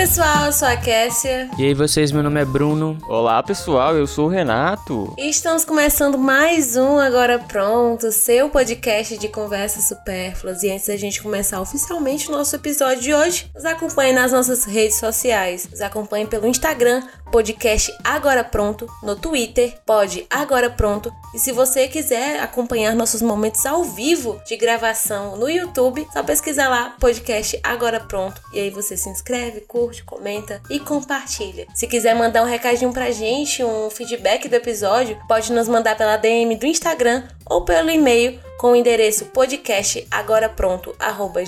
pessoal, 0.00 0.46
eu 0.46 0.52
sou 0.52 0.66
a 0.66 0.78
Kessia. 0.78 1.50
E 1.58 1.66
aí 1.66 1.74
vocês, 1.74 2.10
meu 2.10 2.22
nome 2.22 2.40
é 2.40 2.44
Bruno. 2.46 2.96
Olá 3.06 3.42
pessoal, 3.42 3.94
eu 3.94 4.06
sou 4.06 4.28
o 4.28 4.30
Renato. 4.30 5.14
E 5.18 5.28
estamos 5.28 5.62
começando 5.62 6.16
mais 6.16 6.74
um 6.74 6.98
Agora 6.98 7.38
Pronto, 7.38 8.10
seu 8.10 8.48
podcast 8.48 9.18
de 9.18 9.28
conversas 9.28 9.84
supérfluas. 9.84 10.62
E 10.62 10.70
antes 10.70 10.86
da 10.86 10.96
gente 10.96 11.22
começar 11.22 11.60
oficialmente 11.60 12.30
o 12.30 12.32
nosso 12.32 12.56
episódio 12.56 13.02
de 13.02 13.12
hoje, 13.12 13.50
nos 13.54 13.66
acompanhe 13.66 14.14
nas 14.14 14.32
nossas 14.32 14.64
redes 14.64 14.96
sociais. 14.96 15.68
Nos 15.70 15.82
acompanhe 15.82 16.26
pelo 16.26 16.46
Instagram, 16.46 17.02
podcast 17.30 17.92
Agora 18.02 18.42
Pronto, 18.42 18.86
no 19.02 19.14
Twitter, 19.14 19.78
pode 19.86 20.26
Agora 20.28 20.68
Pronto. 20.68 21.12
E 21.34 21.38
se 21.38 21.52
você 21.52 21.86
quiser 21.86 22.40
acompanhar 22.40 22.94
nossos 22.94 23.22
momentos 23.22 23.64
ao 23.64 23.84
vivo 23.84 24.40
de 24.46 24.56
gravação 24.56 25.36
no 25.36 25.48
YouTube, 25.48 26.06
só 26.12 26.22
pesquisar 26.22 26.68
lá 26.68 26.96
podcast 26.98 27.58
Agora 27.62 28.00
Pronto. 28.00 28.40
E 28.52 28.58
aí 28.58 28.70
você 28.70 28.96
se 28.96 29.08
inscreve, 29.08 29.60
curte, 29.60 30.02
comenta 30.02 30.60
e 30.68 30.80
compartilha. 30.80 31.66
Se 31.74 31.86
quiser 31.86 32.14
mandar 32.14 32.42
um 32.42 32.48
recadinho 32.48 32.92
pra 32.92 33.10
gente, 33.10 33.62
um 33.62 33.88
feedback 33.90 34.48
do 34.48 34.56
episódio, 34.56 35.18
pode 35.28 35.52
nos 35.52 35.68
mandar 35.68 35.96
pela 35.96 36.16
DM 36.16 36.56
do 36.56 36.66
Instagram 36.66 37.28
ou 37.46 37.64
pelo 37.64 37.90
e-mail 37.90 38.40
com 38.60 38.72
o 38.72 38.76
endereço 38.76 39.24
podcast 39.24 40.06
agora 40.10 40.46
pronto 40.46 40.94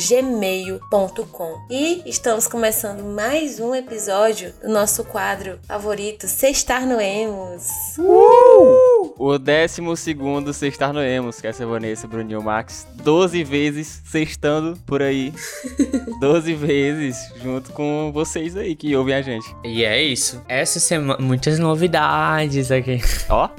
gmail.com. 0.08 1.66
E 1.68 2.02
estamos 2.06 2.48
começando 2.48 3.04
mais 3.04 3.60
um 3.60 3.74
episódio 3.74 4.54
do 4.62 4.70
nosso 4.70 5.04
quadro 5.04 5.58
favorito, 5.68 6.26
Sextar 6.26 6.86
no 6.86 6.98
Emos. 6.98 7.68
Uh! 7.98 8.91
O 9.18 9.38
décimo 9.38 9.96
segundo 9.96 10.52
Sextar 10.52 10.92
no 10.92 11.00
Emos, 11.00 11.40
que 11.40 11.46
é 11.46 11.50
essa 11.50 11.66
Vanessa 11.66 12.06
Bruninho 12.06 12.42
Max, 12.42 12.86
12 13.02 13.44
vezes 13.44 14.02
sextando 14.04 14.78
por 14.86 15.02
aí. 15.02 15.32
12 16.20 16.54
vezes 16.54 17.16
junto 17.42 17.72
com 17.72 18.10
vocês 18.12 18.56
aí 18.56 18.74
que 18.76 18.94
ouvem 18.94 19.14
a 19.14 19.22
gente. 19.22 19.46
E 19.64 19.84
é 19.84 20.02
isso. 20.02 20.42
Essa 20.48 20.80
semana, 20.80 21.20
muitas 21.20 21.58
novidades 21.58 22.70
aqui. 22.70 23.00
Ó. 23.28 23.48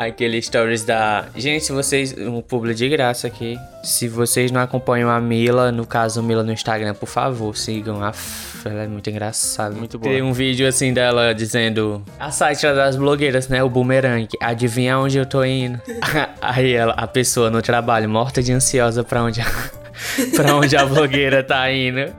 Aquele 0.00 0.40
stories 0.40 0.82
da. 0.82 1.26
Gente, 1.36 1.66
se 1.66 1.72
vocês. 1.72 2.16
Um 2.16 2.40
publi 2.40 2.74
de 2.74 2.88
graça 2.88 3.26
aqui. 3.26 3.58
Se 3.84 4.08
vocês 4.08 4.50
não 4.50 4.60
acompanham 4.62 5.10
a 5.10 5.20
Mila, 5.20 5.70
no 5.70 5.86
caso 5.86 6.22
Mila 6.22 6.42
no 6.42 6.52
Instagram, 6.52 6.94
por 6.94 7.06
favor, 7.06 7.54
sigam. 7.54 8.02
Aff, 8.02 8.66
ela 8.66 8.84
é 8.84 8.86
muito 8.86 9.10
engraçada. 9.10 9.74
Muito 9.74 9.98
boa. 9.98 10.10
Tem 10.10 10.22
um 10.22 10.32
vídeo 10.32 10.66
assim 10.66 10.94
dela 10.94 11.34
dizendo. 11.34 12.02
A 12.18 12.30
site 12.30 12.62
das 12.62 12.96
blogueiras, 12.96 13.29
né? 13.48 13.62
O 13.62 13.68
boomerang. 13.68 14.28
Adivinha 14.40 14.98
onde 14.98 15.18
eu 15.18 15.26
tô 15.26 15.44
indo? 15.44 15.80
Aí 16.40 16.72
ela, 16.72 16.92
a 16.94 17.06
pessoa 17.06 17.50
no 17.50 17.62
trabalho, 17.62 18.08
morta 18.08 18.42
de 18.42 18.52
ansiosa 18.52 19.04
pra 19.04 19.22
onde. 19.22 19.40
pra 20.34 20.54
onde 20.54 20.76
a 20.76 20.84
blogueira 20.84 21.42
tá 21.42 21.70
indo. 21.70 22.12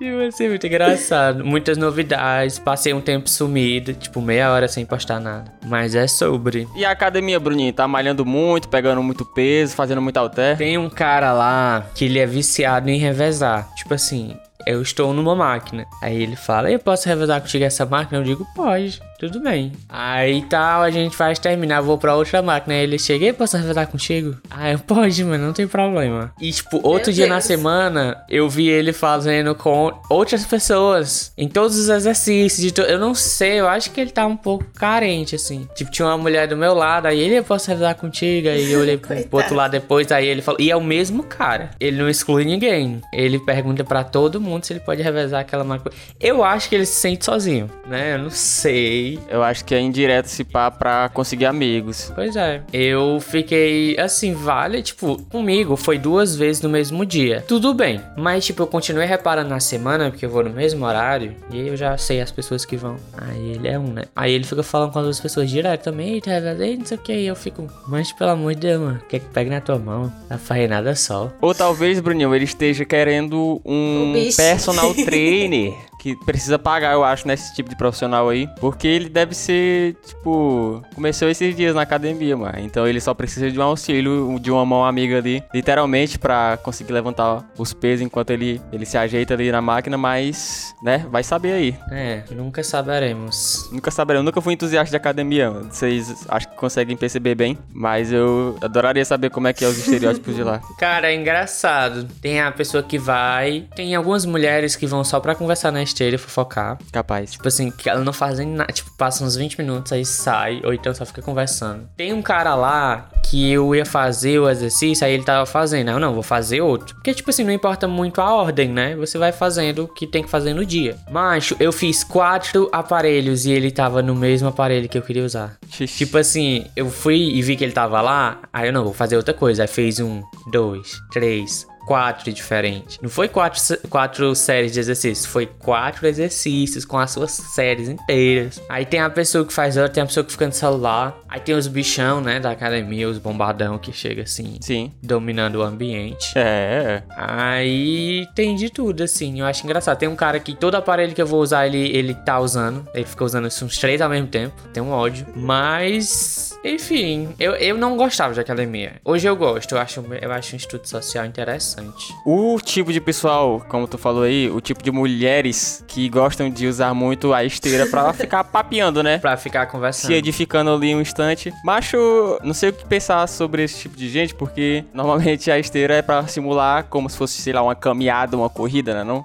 E 0.00 0.16
vai 0.16 0.30
ser 0.30 0.48
muito 0.48 0.64
engraçado. 0.64 1.44
Muitas 1.44 1.76
novidades. 1.76 2.58
Passei 2.58 2.92
um 2.92 3.00
tempo 3.00 3.28
sumido, 3.28 3.92
tipo 3.94 4.20
meia 4.20 4.52
hora 4.52 4.68
sem 4.68 4.86
postar 4.86 5.18
nada. 5.18 5.52
Mas 5.66 5.94
é 5.96 6.06
sobre. 6.06 6.68
E 6.76 6.84
a 6.84 6.92
academia, 6.92 7.40
Bruninho? 7.40 7.72
Tá 7.72 7.88
malhando 7.88 8.24
muito, 8.24 8.68
pegando 8.68 9.02
muito 9.02 9.24
peso, 9.24 9.74
fazendo 9.74 10.00
muito 10.00 10.16
halter? 10.16 10.56
Tem 10.56 10.78
um 10.78 10.88
cara 10.88 11.32
lá 11.32 11.84
que 11.96 12.04
ele 12.04 12.20
é 12.20 12.26
viciado 12.26 12.88
em 12.88 12.98
revezar. 12.98 13.68
Tipo 13.74 13.94
assim, 13.94 14.36
eu 14.66 14.82
estou 14.82 15.12
numa 15.14 15.34
máquina. 15.34 15.86
Aí 16.02 16.22
ele 16.22 16.36
fala, 16.36 16.70
eu 16.70 16.78
posso 16.78 17.08
revezar 17.08 17.40
contigo 17.40 17.64
essa 17.64 17.86
máquina? 17.86 18.18
Eu 18.18 18.24
digo, 18.24 18.46
pode, 18.54 19.00
tudo 19.18 19.40
bem. 19.40 19.72
Aí 19.88 20.42
tal, 20.42 20.82
a 20.82 20.90
gente 20.90 21.16
faz 21.16 21.38
terminar, 21.38 21.80
vou 21.80 21.96
pra 21.98 22.14
outra 22.16 22.42
máquina. 22.42 22.74
Aí 22.74 22.82
ele 22.82 22.98
chega, 22.98 23.26
eu 23.26 23.34
posso 23.34 23.56
revezar 23.56 23.86
contigo? 23.86 24.36
Ah, 24.50 24.70
eu 24.72 24.78
pode, 24.78 25.24
mano, 25.24 25.46
não 25.46 25.52
tem 25.52 25.66
problema. 25.66 26.32
E 26.40 26.50
tipo, 26.52 26.76
outro 26.82 27.06
Meu 27.08 27.14
dia 27.14 27.24
Deus. 27.26 27.28
na 27.36 27.40
semana, 27.40 28.24
eu 28.28 28.48
vi 28.48 28.68
ele 28.68 28.92
fazendo 28.92 29.54
com 29.54 29.92
outras 30.10 30.44
pessoas. 30.44 31.32
Em 31.36 31.48
todos 31.48 31.78
os 31.78 31.88
exercícios. 31.88 32.72
to- 32.72 32.82
Eu 32.82 32.98
não 32.98 33.14
sei, 33.14 33.60
eu 33.60 33.68
acho 33.68 33.90
que 33.90 34.00
ele 34.00 34.10
tá 34.10 34.26
um 34.26 34.36
pouco 34.36 34.64
carente, 34.74 35.34
assim. 35.34 35.66
Tipo, 35.74 35.90
tinha 35.90 36.06
uma 36.08 36.18
mulher 36.18 36.46
do 36.48 36.56
meu 36.56 36.74
lado, 36.74 37.06
aí 37.06 37.18
ele, 37.18 37.38
eu 37.38 37.44
posso 37.44 37.68
revezar 37.68 37.94
contigo? 37.94 38.48
Aí 38.48 38.70
eu 38.72 38.80
olhei 38.80 38.96
pro, 38.98 39.16
pro 39.28 39.38
outro 39.38 39.54
lado 39.54 39.70
depois, 39.72 40.10
aí 40.12 40.26
ele 40.26 40.42
falou, 40.42 40.60
e 40.60 40.70
é 40.70 40.76
o 40.76 40.80
mesmo 40.82 41.22
cara. 41.22 41.70
Ele 41.80 41.96
não 41.96 42.08
exclui 42.08 42.44
ninguém. 42.44 43.00
Ele 43.12 43.38
pergunta 43.38 43.82
pra 43.84 44.04
todo 44.04 44.40
mundo 44.40 44.47
se 44.66 44.72
ele 44.72 44.80
pode 44.80 45.02
revezar 45.02 45.40
aquela 45.40 45.64
máquina. 45.64 45.90
Eu 46.20 46.44
acho 46.44 46.68
que 46.68 46.74
ele 46.74 46.86
se 46.86 47.00
sente 47.00 47.24
sozinho, 47.24 47.70
né? 47.86 48.14
Eu 48.14 48.18
não 48.18 48.30
sei. 48.30 49.18
Eu 49.28 49.42
acho 49.42 49.64
que 49.64 49.74
é 49.74 49.80
indireto 49.80 50.26
se 50.26 50.44
pá 50.44 50.70
pra 50.70 51.08
conseguir 51.08 51.46
amigos. 51.46 52.12
Pois 52.14 52.36
é. 52.36 52.62
Eu 52.72 53.18
fiquei 53.20 53.96
assim, 53.98 54.32
vale, 54.34 54.82
tipo, 54.82 55.22
comigo 55.24 55.76
foi 55.76 55.98
duas 55.98 56.36
vezes 56.36 56.62
no 56.62 56.68
mesmo 56.68 57.04
dia. 57.04 57.44
Tudo 57.46 57.74
bem. 57.74 58.00
Mas, 58.16 58.44
tipo, 58.46 58.62
eu 58.62 58.66
continuei 58.66 59.06
reparando 59.06 59.50
na 59.50 59.60
semana, 59.60 60.10
porque 60.10 60.26
eu 60.26 60.30
vou 60.30 60.44
no 60.44 60.50
mesmo 60.50 60.84
horário. 60.84 61.34
E 61.50 61.60
aí 61.60 61.68
eu 61.68 61.76
já 61.76 61.96
sei 61.96 62.20
as 62.20 62.30
pessoas 62.30 62.64
que 62.64 62.76
vão. 62.76 62.96
Aí 63.16 63.52
ele 63.52 63.68
é 63.68 63.78
um, 63.78 63.92
né? 63.92 64.04
Aí 64.14 64.32
ele 64.32 64.44
fica 64.44 64.62
falando 64.62 64.92
com 64.92 64.98
as 64.98 65.04
outras 65.04 65.20
pessoas 65.20 65.50
direto 65.50 65.84
também. 65.84 66.14
Eita, 66.14 66.40
não 66.40 66.86
sei 66.86 66.96
o 66.96 67.00
que. 67.00 67.12
E 67.12 67.26
eu 67.26 67.36
fico, 67.36 67.66
mas 67.86 68.12
pelo 68.12 68.30
amor 68.30 68.54
de 68.54 68.60
Deus, 68.60 68.80
mano. 68.80 69.00
Quer 69.08 69.20
que 69.20 69.26
pegue 69.26 69.50
na 69.50 69.60
tua 69.60 69.78
mão? 69.78 70.12
Não 70.28 70.38
faz 70.38 70.68
nada 70.68 70.94
só. 70.94 71.32
Ou 71.40 71.54
talvez, 71.54 72.00
Bruninho, 72.00 72.34
ele 72.34 72.44
esteja 72.44 72.84
querendo 72.84 73.60
um 73.64 73.78
Um. 73.78 74.12
Personal 74.38 74.94
trainer 74.94 75.87
que 75.98 76.16
precisa 76.24 76.58
pagar, 76.58 76.92
eu 76.92 77.04
acho, 77.04 77.26
nesse 77.26 77.54
tipo 77.54 77.68
de 77.68 77.76
profissional 77.76 78.28
aí. 78.28 78.48
Porque 78.60 78.86
ele 78.86 79.08
deve 79.08 79.34
ser, 79.34 79.96
tipo, 80.06 80.82
começou 80.94 81.28
esses 81.28 81.56
dias 81.56 81.74
na 81.74 81.82
academia, 81.82 82.36
mano. 82.36 82.58
Então 82.60 82.86
ele 82.86 83.00
só 83.00 83.12
precisa 83.14 83.50
de 83.50 83.58
um 83.58 83.62
auxílio, 83.62 84.38
de 84.40 84.50
uma 84.50 84.64
mão 84.64 84.84
amiga 84.84 85.18
ali, 85.18 85.42
literalmente, 85.52 86.18
pra 86.18 86.58
conseguir 86.62 86.92
levantar 86.92 87.44
os 87.58 87.72
pesos 87.72 88.04
enquanto 88.04 88.30
ele, 88.30 88.60
ele 88.72 88.86
se 88.86 88.96
ajeita 88.96 89.34
ali 89.34 89.50
na 89.50 89.60
máquina, 89.60 89.96
mas, 89.98 90.74
né, 90.82 91.06
vai 91.10 91.22
saber 91.22 91.52
aí. 91.52 91.76
É, 91.90 92.22
nunca 92.30 92.62
saberemos. 92.62 93.68
Nunca 93.72 93.90
saberei, 93.90 94.20
eu 94.20 94.24
nunca 94.24 94.40
fui 94.40 94.54
entusiasta 94.54 94.90
de 94.90 94.96
academia. 94.96 95.50
mano. 95.50 95.68
Vocês 95.70 96.26
acho 96.28 96.48
que 96.48 96.56
conseguem 96.56 96.96
perceber 96.96 97.34
bem, 97.34 97.58
mas 97.72 98.12
eu 98.12 98.56
adoraria 98.60 99.04
saber 99.04 99.30
como 99.30 99.48
é 99.48 99.52
que 99.52 99.64
é 99.64 99.68
os 99.68 99.78
estereótipos 99.78 100.34
de 100.34 100.42
lá. 100.42 100.60
Cara, 100.78 101.10
é 101.10 101.14
engraçado. 101.14 102.04
Tem 102.20 102.40
a 102.40 102.50
pessoa 102.52 102.82
que 102.82 102.98
vai. 102.98 103.66
Tem 103.74 103.94
algumas 103.94 104.24
mulheres 104.24 104.76
que 104.76 104.86
vão 104.86 105.02
só 105.04 105.20
pra 105.20 105.34
conversar 105.34 105.72
na 105.72 105.82
esteira 105.88 106.16
e 106.16 106.18
fofocar. 106.18 106.78
Capaz. 106.92 107.32
Tipo 107.32 107.48
assim, 107.48 107.70
que 107.70 107.88
ela 107.88 108.02
não 108.04 108.12
fazem 108.12 108.46
nada. 108.46 108.72
Tipo, 108.72 108.90
passa 108.96 109.24
uns 109.24 109.36
20 109.36 109.58
minutos, 109.58 109.92
aí 109.92 110.04
sai, 110.04 110.60
ou 110.64 110.72
então 110.72 110.94
só 110.94 111.04
fica 111.04 111.22
conversando. 111.22 111.88
Tem 111.96 112.12
um 112.12 112.22
cara 112.22 112.54
lá 112.54 113.08
que 113.28 113.50
eu 113.52 113.74
ia 113.74 113.84
fazer 113.84 114.38
o 114.38 114.48
exercício, 114.48 115.06
aí 115.06 115.12
ele 115.12 115.24
tava 115.24 115.44
fazendo. 115.44 115.88
Aí 115.88 115.94
eu 115.94 116.00
não, 116.00 116.14
vou 116.14 116.22
fazer 116.22 116.60
outro. 116.60 116.94
Porque, 116.94 117.12
tipo 117.12 117.30
assim, 117.30 117.44
não 117.44 117.52
importa 117.52 117.86
muito 117.86 118.20
a 118.20 118.34
ordem, 118.34 118.68
né? 118.68 118.96
Você 118.96 119.18
vai 119.18 119.32
fazendo 119.32 119.84
o 119.84 119.88
que 119.88 120.06
tem 120.06 120.22
que 120.22 120.30
fazer 120.30 120.54
no 120.54 120.64
dia. 120.64 120.96
Macho, 121.10 121.56
eu 121.60 121.72
fiz 121.72 122.02
quatro 122.02 122.68
aparelhos 122.72 123.44
e 123.44 123.52
ele 123.52 123.70
tava 123.70 124.02
no 124.02 124.14
mesmo 124.14 124.48
aparelho 124.48 124.88
que 124.88 124.96
eu 124.96 125.02
queria 125.02 125.24
usar. 125.24 125.56
Xixi. 125.70 125.98
Tipo 125.98 126.18
assim, 126.18 126.66
eu 126.74 126.90
fui 126.90 127.16
e 127.16 127.42
vi 127.42 127.56
que 127.56 127.64
ele 127.64 127.72
tava 127.72 128.00
lá, 128.00 128.38
aí 128.52 128.68
eu 128.68 128.72
não, 128.72 128.84
vou 128.84 128.94
fazer 128.94 129.16
outra 129.16 129.34
coisa. 129.34 129.62
Aí 129.62 129.68
fez 129.68 130.00
um, 130.00 130.22
dois, 130.50 130.98
três, 131.12 131.66
quatro 131.88 132.30
diferentes. 132.30 132.98
Não 133.00 133.08
foi 133.08 133.28
quatro, 133.28 133.62
quatro 133.88 134.34
séries 134.34 134.74
de 134.74 134.78
exercícios, 134.78 135.24
foi 135.24 135.46
quatro 135.46 136.06
exercícios 136.06 136.84
com 136.84 136.98
as 136.98 137.10
suas 137.10 137.30
séries 137.30 137.88
inteiras. 137.88 138.60
Aí 138.68 138.84
tem 138.84 139.00
a 139.00 139.08
pessoa 139.08 139.42
que 139.42 139.54
faz 139.54 139.74
outra, 139.78 139.90
tem 139.90 140.02
a 140.02 140.06
pessoa 140.06 140.22
que 140.22 140.30
fica 140.30 140.46
no 140.46 140.52
celular. 140.52 141.18
Aí 141.26 141.40
tem 141.40 141.54
os 141.54 141.66
bichão, 141.66 142.20
né, 142.20 142.38
da 142.38 142.50
academia, 142.50 143.08
os 143.08 143.16
bombadão 143.16 143.78
que 143.78 143.90
chega 143.90 144.22
assim, 144.24 144.58
Sim. 144.60 144.92
dominando 145.02 145.56
o 145.56 145.62
ambiente. 145.62 146.34
É. 146.36 147.02
Aí 147.16 148.26
tem 148.34 148.54
de 148.54 148.68
tudo, 148.68 149.02
assim. 149.02 149.40
Eu 149.40 149.46
acho 149.46 149.64
engraçado. 149.64 149.96
Tem 149.96 150.08
um 150.08 150.16
cara 150.16 150.38
que 150.38 150.54
todo 150.54 150.74
aparelho 150.74 151.14
que 151.14 151.22
eu 151.22 151.26
vou 151.26 151.40
usar, 151.40 151.66
ele, 151.66 151.88
ele 151.96 152.12
tá 152.12 152.38
usando. 152.38 152.86
Ele 152.92 153.06
fica 153.06 153.24
usando 153.24 153.48
isso 153.48 153.64
uns 153.64 153.78
três 153.78 154.02
ao 154.02 154.10
mesmo 154.10 154.26
tempo. 154.26 154.54
Tem 154.74 154.82
um 154.82 154.90
ódio. 154.90 155.26
Mas, 155.34 156.58
enfim, 156.62 157.30
eu, 157.38 157.54
eu 157.54 157.78
não 157.78 157.96
gostava 157.96 158.34
de 158.34 158.40
academia. 158.40 158.96
Hoje 159.02 159.26
eu 159.26 159.34
gosto. 159.34 159.74
Eu 159.74 159.80
acho, 159.80 160.04
eu 160.20 160.32
acho 160.32 160.54
um 160.54 160.58
estudo 160.58 160.86
social 160.86 161.24
interessante. 161.24 161.77
O 162.24 162.58
tipo 162.62 162.92
de 162.92 163.00
pessoal, 163.00 163.64
como 163.68 163.86
tu 163.86 163.96
falou 163.98 164.22
aí, 164.22 164.50
o 164.50 164.60
tipo 164.60 164.82
de 164.82 164.90
mulheres 164.90 165.84
que 165.86 166.08
gostam 166.08 166.50
de 166.50 166.66
usar 166.66 166.94
muito 166.94 167.32
a 167.32 167.44
esteira 167.44 167.86
pra 167.86 168.12
ficar 168.14 168.44
papeando, 168.44 169.02
né? 169.02 169.18
Pra 169.18 169.36
ficar 169.36 169.66
Se 169.66 169.72
conversando. 169.72 170.12
edificando 170.12 170.72
ali 170.72 170.94
um 170.94 171.00
instante. 171.00 171.52
Macho, 171.64 171.96
não 172.42 172.54
sei 172.54 172.70
o 172.70 172.72
que 172.72 172.84
pensar 172.86 173.26
sobre 173.28 173.62
esse 173.64 173.80
tipo 173.80 173.96
de 173.96 174.08
gente, 174.08 174.34
porque 174.34 174.84
normalmente 174.92 175.50
a 175.50 175.58
esteira 175.58 175.94
é 175.94 176.02
pra 176.02 176.26
simular 176.26 176.84
como 176.84 177.08
se 177.08 177.16
fosse, 177.16 177.40
sei 177.40 177.52
lá, 177.52 177.62
uma 177.62 177.74
caminhada, 177.74 178.36
uma 178.36 178.48
corrida, 178.50 178.94
né? 178.94 179.04
Não? 179.04 179.24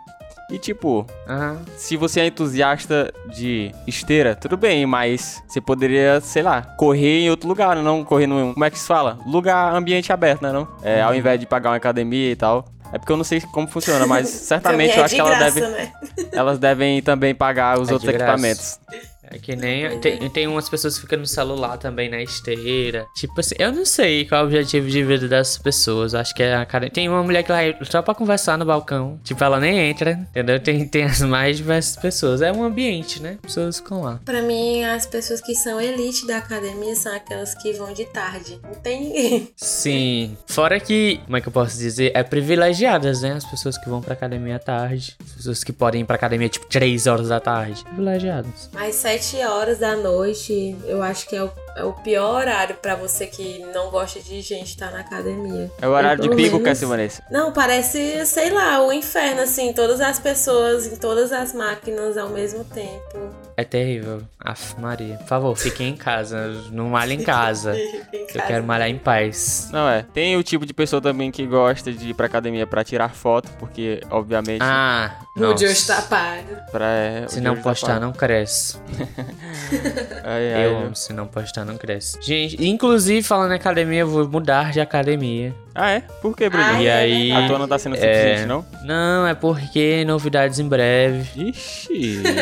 E 0.54 0.60
tipo, 0.60 1.04
Aham. 1.28 1.58
se 1.76 1.98
você 1.98 2.20
é 2.20 2.28
entusiasta 2.28 3.12
de 3.36 3.72
esteira, 3.88 4.36
tudo 4.36 4.56
bem, 4.56 4.86
mas 4.86 5.42
você 5.48 5.60
poderia, 5.60 6.22
sei 6.22 6.44
lá, 6.44 6.62
correr 6.78 7.22
em 7.22 7.30
outro 7.32 7.50
lugar, 7.50 7.76
não 7.78 8.04
correr 8.04 8.28
num, 8.28 8.54
como 8.54 8.64
é 8.64 8.70
que 8.70 8.78
se 8.78 8.86
fala? 8.86 9.18
Lugar, 9.26 9.74
ambiente 9.74 10.14
aberto, 10.14 10.44
né, 10.44 10.52
não? 10.52 10.68
É, 10.84 11.02
ao 11.02 11.16
invés 11.16 11.40
de 11.40 11.48
pagar 11.48 11.72
uma 11.72 11.78
academia 11.78 12.30
e 12.30 12.36
tal. 12.36 12.66
É 12.92 13.00
porque 13.00 13.12
eu 13.12 13.18
não 13.18 13.24
sei 13.24 13.42
como 13.42 13.68
funciona, 13.68 14.06
mas 14.06 14.30
certamente 14.46 14.92
Também 14.92 14.96
eu 14.96 15.02
é 15.02 15.06
acho 15.06 15.16
que 15.16 15.22
ela 15.22 15.36
deve, 15.40 15.62
né? 15.62 15.92
elas 16.32 16.60
devem 16.60 17.02
também 17.02 17.34
pagar 17.34 17.80
os 17.80 17.90
É 17.90 17.94
outros 17.94 18.08
de 18.12 18.16
equipamentos. 18.16 18.80
É 19.24 19.38
que 19.38 19.56
nem. 19.56 20.00
Tem, 20.00 20.30
tem 20.30 20.48
umas 20.48 20.70
pessoas 20.70 20.96
que 20.96 21.02
ficam 21.02 21.20
no 21.20 21.26
celular 21.26 21.78
também 21.78 22.10
na 22.10 22.22
esteira. 22.22 23.06
Tipo 23.16 23.40
assim, 23.40 23.56
eu 23.58 23.72
não 23.72 23.86
sei 23.86 24.26
qual 24.26 24.42
é 24.42 24.44
o 24.44 24.48
objetivo 24.48 24.90
de 24.90 25.04
vida 25.04 25.28
dessas 25.28 25.58
pessoas. 25.58 26.14
Acho 26.14 26.34
que 26.36 26.44
é 26.44 26.56
a 26.56 26.66
cara. 26.66 26.90
Tem 26.90 27.08
uma 27.08 27.24
mulher 27.24 27.44
que 27.44 27.52
vai 27.52 27.76
só 27.84 28.02
pra 28.02 28.14
conversar 28.14 28.58
no 28.58 28.66
balcão. 28.66 29.20
Tipo, 29.24 29.44
ela 29.44 29.60
nem 29.60 29.90
entra, 29.90 30.12
entendeu? 30.30 30.60
Tem, 30.60 30.88
tem 30.88 31.04
as 31.04 31.22
mais 31.22 31.58
diversas 31.58 31.96
pessoas. 31.96 32.42
É 32.42 32.52
um 32.52 32.64
ambiente, 32.64 33.22
né? 33.22 33.38
Pessoas 33.42 33.78
ficam 33.78 34.02
lá. 34.02 34.20
Pra 34.26 34.42
mim, 34.42 34.84
as 34.84 35.06
pessoas 35.06 35.42
que 35.42 35.56
são 35.56 35.80
elite 35.80 36.28
da 36.28 36.38
academia 36.38 36.96
são 36.96 37.16
aquelas 37.16 37.56
que 37.56 37.74
vão 37.74 37.94
de 37.94 38.06
tarde. 38.06 38.60
Não 38.64 38.76
tem 38.76 39.02
ninguém. 39.02 39.50
Sim. 39.56 40.38
Fora 40.48 40.80
que, 40.80 41.20
como 41.26 41.38
é 41.38 41.42
que 41.42 41.48
eu 41.48 41.52
posso 41.52 41.78
dizer? 41.78 42.12
É 42.14 42.24
privilegiadas, 42.24 43.22
né? 43.22 43.34
As 43.34 43.46
pessoas 43.46 43.78
que 43.78 43.90
vão 43.90 44.02
pra 44.02 44.14
academia 44.14 44.58
à 44.58 44.60
tarde. 44.60 45.16
As 45.24 45.32
pessoas 45.34 45.64
que 45.64 45.72
podem 45.72 46.02
ir 46.02 46.06
pra 46.06 46.16
academia, 46.16 46.50
tipo, 46.50 46.66
3 46.68 47.08
horas 47.08 47.30
da 47.30 47.40
tarde. 47.40 47.84
Privilegiadas. 47.86 48.70
Mas 48.74 48.96
7 49.20 49.46
horas 49.46 49.78
da 49.78 49.96
noite, 49.96 50.76
eu 50.86 51.04
acho 51.04 51.28
que 51.28 51.36
é 51.36 51.44
o, 51.44 51.52
é 51.76 51.84
o 51.84 51.94
pior 51.94 52.36
horário 52.36 52.76
pra 52.76 52.96
você 52.96 53.26
que 53.28 53.60
não 53.74 53.90
gosta 53.90 54.20
de 54.20 54.42
gente 54.42 54.68
estar 54.68 54.92
na 54.92 55.00
academia. 55.00 55.72
É 55.82 55.88
o 55.88 55.92
horário 55.92 56.24
Eu, 56.24 56.30
de 56.30 56.36
pico, 56.36 56.52
menos- 56.58 56.64
Cassia 56.64 56.88
Vanessa. 56.88 57.24
Não, 57.32 57.52
parece, 57.52 58.26
sei 58.26 58.50
lá, 58.52 58.82
o 58.86 58.92
inferno, 58.94 59.42
assim, 59.42 59.74
todas 59.74 60.00
as 60.02 60.20
pessoas 60.20 60.86
em 60.88 60.96
todas 60.98 61.32
as 61.32 61.54
máquinas 61.54 62.18
ao 62.18 62.30
mesmo 62.30 62.64
tempo. 62.66 63.34
É 63.56 63.64
terrível. 63.64 64.22
Aff, 64.40 64.80
Maria. 64.80 65.16
Por 65.18 65.28
favor, 65.28 65.56
fiquem 65.56 65.90
em 65.90 65.96
casa. 65.96 66.48
Não 66.72 66.90
malhem 66.90 67.20
em 67.20 67.24
casa. 67.24 67.76
Em 67.78 68.04
Eu 68.12 68.26
casa. 68.28 68.48
quero 68.48 68.64
malhar 68.64 68.90
em 68.90 68.98
paz. 68.98 69.70
Não 69.72 69.88
é. 69.88 70.04
Tem 70.14 70.36
o 70.36 70.42
tipo 70.44 70.66
de 70.66 70.74
pessoa 70.74 71.00
também 71.02 71.30
que 71.32 71.46
gosta 71.46 71.92
de 71.92 72.10
ir 72.10 72.14
pra 72.16 72.26
academia 72.26 72.66
pra 72.66 72.84
tirar 72.84 73.10
foto, 73.14 73.52
porque, 73.60 74.02
obviamente, 74.10 74.60
Ah, 74.62 75.18
O 75.38 75.40
nossa. 75.42 75.58
Joe 75.64 75.72
está 75.72 76.02
pago. 76.02 76.56
pra. 76.72 76.86
é, 76.88 77.28
Se 77.28 77.40
o 77.40 77.44
não 77.44 77.54
da 77.56 77.62
postar, 77.62 77.88
paz. 77.90 78.02
não 78.02 78.12
cresce. 78.12 78.78
Ai, 80.24 80.54
ai, 80.54 80.66
Eu 80.66 80.78
amo, 80.78 80.96
se 80.96 81.14
não 81.14 81.28
postar, 81.28 81.63
não 81.66 81.78
cresce. 81.78 82.18
Gente, 82.22 82.64
inclusive, 82.66 83.22
falando 83.24 83.52
em 83.52 83.56
academia, 83.56 84.02
eu 84.02 84.08
vou 84.08 84.28
mudar 84.28 84.72
de 84.72 84.80
academia. 84.82 85.54
Ah, 85.76 85.92
é? 85.92 86.00
Por 86.22 86.36
que, 86.36 86.50
Bruno? 86.50 86.64
Ai, 86.66 86.84
E 86.84 86.88
é 86.88 86.94
aí- 86.94 87.32
A 87.32 87.48
tua 87.48 87.58
não 87.60 87.68
tá 87.68 87.78
sendo 87.80 87.96
suficiente, 87.96 88.46
não? 88.46 88.66
Não, 88.84 89.26
é 89.28 89.34
porque 89.34 90.04
novidades 90.06 90.60
em 90.60 90.68
breve. 90.68 91.30
Ixi. 91.50 92.22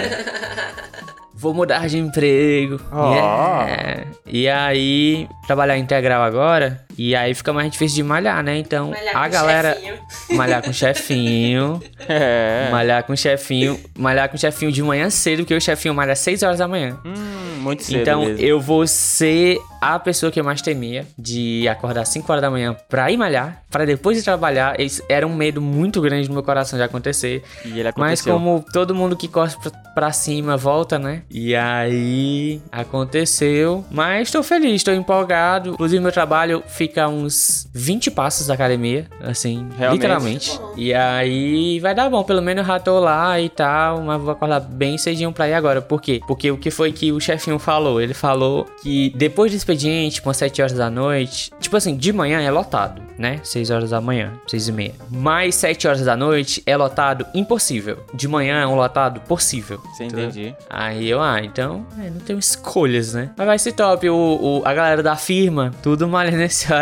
Vou 1.33 1.55
mudar 1.55 1.87
de 1.87 1.97
emprego. 1.97 2.79
Ó. 2.91 3.13
Yeah. 3.15 4.03
E 4.27 4.47
aí, 4.47 5.27
trabalhar 5.47 5.75
integral 5.75 6.21
agora. 6.21 6.85
E 7.03 7.15
aí 7.15 7.33
fica 7.33 7.51
mais 7.51 7.71
difícil 7.71 7.95
de 7.95 8.03
malhar, 8.03 8.43
né? 8.43 8.57
Então, 8.57 8.91
Malhar 8.91 9.15
a 9.17 9.25
com 9.25 9.31
galera. 9.33 9.73
chefinho. 9.73 9.97
Malhar 10.37 10.61
com 10.63 10.73
chefinho. 10.73 11.81
É. 12.09 12.67
Malhar 12.71 13.03
com 13.03 13.15
chefinho. 13.15 13.79
Malhar 13.97 14.27
com 14.27 14.35
chefinho 14.35 14.71
de 14.71 14.81
manhã 14.83 15.09
cedo, 15.09 15.39
porque 15.39 15.53
o 15.55 15.61
chefinho 15.61 15.93
malha 15.93 16.13
às 16.13 16.19
6 16.19 16.41
horas 16.43 16.57
da 16.59 16.67
manhã. 16.67 16.97
Hum, 17.05 17.59
muito 17.61 17.83
cedo 17.83 18.01
Então 18.01 18.25
mesmo. 18.25 18.39
eu 18.43 18.59
vou 18.59 18.85
ser 18.87 19.57
a 19.79 19.97
pessoa 19.99 20.31
que 20.31 20.39
eu 20.39 20.43
mais 20.43 20.61
temia 20.61 21.05
de 21.17 21.67
acordar 21.69 22.03
5 22.05 22.29
horas 22.29 22.41
da 22.41 22.49
manhã 22.49 22.75
pra 22.89 23.09
ir 23.11 23.17
malhar, 23.17 23.61
pra 23.69 23.85
depois 23.85 24.17
de 24.17 24.23
trabalhar. 24.23 24.79
Isso 24.79 25.01
era 25.07 25.25
um 25.25 25.33
medo 25.33 25.61
muito 25.61 26.01
grande 26.01 26.27
no 26.27 26.33
meu 26.33 26.43
coração 26.43 26.77
de 26.77 26.83
acontecer. 26.83 27.43
E 27.63 27.69
ele 27.79 27.83
Mas 27.95 28.19
aconteceu. 28.19 28.33
como 28.33 28.65
todo 28.73 28.93
mundo 28.95 29.15
que 29.15 29.27
corre 29.27 29.53
pra 29.93 30.11
cima 30.11 30.57
volta, 30.57 30.97
né? 30.99 31.21
E 31.29 31.55
aí 31.55 32.59
aconteceu. 32.71 33.85
Mas 33.91 34.31
tô 34.31 34.41
feliz, 34.43 34.83
tô 34.83 34.91
empolgado. 34.91 35.69
Inclusive, 35.71 36.01
meu 36.01 36.11
trabalho 36.11 36.63
fica 36.67 36.90
a 36.99 37.07
uns 37.07 37.67
20 37.73 38.11
passos 38.11 38.47
da 38.47 38.53
academia, 38.53 39.07
assim, 39.21 39.67
Realmente. 39.77 40.01
literalmente. 40.01 40.59
E 40.75 40.93
aí 40.93 41.79
vai 41.79 41.93
dar 41.95 42.09
bom, 42.09 42.23
pelo 42.23 42.41
menos 42.41 42.61
eu 42.63 42.67
já 42.73 42.79
tô 42.79 42.99
lá 42.99 43.39
e 43.39 43.49
tal, 43.49 44.01
mas 44.01 44.21
vou 44.21 44.31
acordar 44.31 44.59
bem 44.59 44.97
cedinho 44.97 45.31
pra 45.31 45.47
ir 45.47 45.53
agora. 45.53 45.81
Por 45.81 46.01
quê? 46.01 46.21
Porque 46.27 46.49
o 46.51 46.57
que 46.57 46.71
foi 46.71 46.91
que 46.91 47.11
o 47.11 47.19
chefinho 47.19 47.59
falou? 47.59 48.01
Ele 48.01 48.13
falou 48.13 48.65
que 48.81 49.11
depois 49.15 49.51
do 49.51 49.55
expediente, 49.55 50.15
tipo, 50.15 50.29
às 50.29 50.37
7 50.37 50.61
horas 50.61 50.73
da 50.73 50.89
noite, 50.89 51.51
tipo 51.59 51.75
assim, 51.77 51.95
de 51.95 52.11
manhã 52.13 52.41
é 52.41 52.51
lotado, 52.51 53.01
né? 53.17 53.39
6 53.43 53.69
horas 53.69 53.89
da 53.91 54.01
manhã, 54.01 54.33
6 54.47 54.67
e 54.67 54.71
meia. 54.71 54.93
Mas 55.09 55.55
7 55.55 55.87
horas 55.87 56.01
da 56.01 56.15
noite 56.15 56.61
é 56.65 56.75
lotado 56.75 57.25
impossível. 57.33 57.97
De 58.13 58.27
manhã 58.27 58.61
é 58.61 58.67
um 58.67 58.75
lotado 58.75 59.19
possível. 59.21 59.79
Você 59.93 60.05
entendeu? 60.05 60.25
entendi. 60.29 60.55
Aí 60.69 61.09
eu, 61.09 61.21
ah, 61.21 61.41
então, 61.43 61.85
é, 61.99 62.09
não 62.09 62.19
tenho 62.19 62.39
escolhas, 62.39 63.13
né? 63.13 63.29
Mas 63.37 63.47
vai 63.47 63.59
ser 63.59 63.71
top. 63.73 64.09
O, 64.09 64.15
o- 64.15 64.61
a 64.65 64.73
galera 64.73 65.03
da 65.03 65.15
firma, 65.15 65.71
tudo 65.81 66.07
malha 66.07 66.31
nesse 66.31 66.65
horário. 66.71 66.80